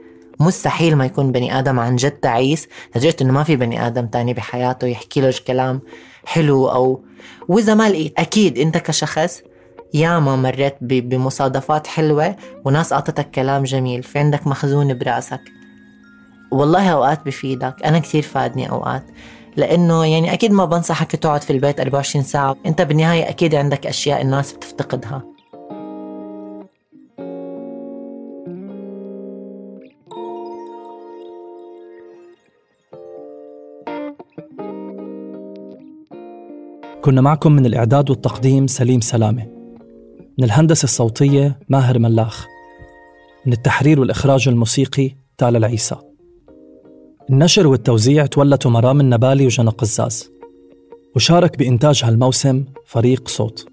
مستحيل 0.40 0.96
ما 0.96 1.07
يكون 1.07 1.32
بني 1.32 1.59
آدم 1.59 1.80
عن 1.80 1.96
جد 1.96 2.11
تعيس 2.11 2.68
لدرجة 2.96 3.16
إنه 3.22 3.32
ما 3.32 3.42
في 3.42 3.57
بني 3.57 3.86
آدم 3.86 4.07
تاني 4.07 4.34
بحياته 4.34 4.86
يحكي 4.86 5.20
له 5.20 5.34
كلام 5.46 5.80
حلو 6.24 6.68
أو 6.68 7.05
وإذا 7.48 7.74
ما 7.74 7.88
لقيت 7.88 8.12
أكيد 8.18 8.59
أنت 8.59 8.78
كشخص 8.78 9.42
ياما 9.95 10.36
مريت 10.36 10.76
بمصادفات 10.80 11.86
حلوة 11.86 12.36
وناس 12.64 12.92
أعطتك 12.92 13.30
كلام 13.30 13.62
جميل 13.62 14.03
في 14.03 14.18
عندك 14.18 14.47
مخزون 14.47 14.99
براسك. 14.99 15.40
والله 16.53 16.88
أوقات 16.88 17.26
بفيدك 17.26 17.82
أنا 17.84 17.99
كثير 17.99 18.22
فادني 18.22 18.70
أوقات. 18.70 19.05
لأنه 19.57 20.05
يعني 20.05 20.32
أكيد 20.32 20.53
ما 20.53 20.64
بنصحك 20.64 21.16
تقعد 21.16 21.42
في 21.42 21.53
البيت 21.53 21.80
24 21.80 22.24
ساعة 22.24 22.57
أنت 22.66 22.82
بالنهاية 22.82 23.28
أكيد 23.28 23.55
عندك 23.55 23.86
أشياء 23.86 24.22
الناس 24.22 24.53
بتفتقدها. 24.53 25.22
كنا 37.03 37.20
معكم 37.20 37.53
من 37.53 37.66
الإعداد 37.66 38.11
والتقديم 38.11 38.66
سليم 38.66 39.01
سلامة. 39.01 39.53
من 40.39 40.45
الهندسة 40.45 40.85
الصوتية 40.85 41.59
ماهر 41.68 41.99
ملاخ 41.99 42.47
من 43.47 43.53
التحرير 43.53 44.01
والإخراج 44.01 44.49
الموسيقي 44.49 45.11
تالا 45.39 45.59
العيسى 45.59 45.97
النشر 47.30 47.66
والتوزيع 47.66 48.26
تولته 48.26 48.70
مرام 48.70 49.01
النبالي 49.01 49.47
وجنى 49.47 49.70
قزاز 49.70 50.30
وشارك 51.16 51.59
بإنتاج 51.59 52.05
هالموسم 52.05 52.64
فريق 52.87 53.28
صوت 53.28 53.68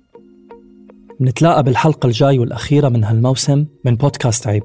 نتلاقى 1.22 1.64
بالحلقة 1.64 2.08
الجاي 2.08 2.40
والأخيرة 2.40 2.90
من 2.90 3.04
هالموسم 3.04 3.66
من 3.86 3.96
بودكاست 3.96 4.48
عيب 4.48 4.64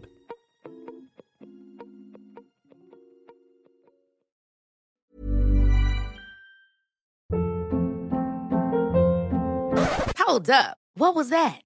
Hold 10.26 10.51
up. 10.51 10.74
What 10.97 11.14
was 11.14 11.28
that? 11.30 11.65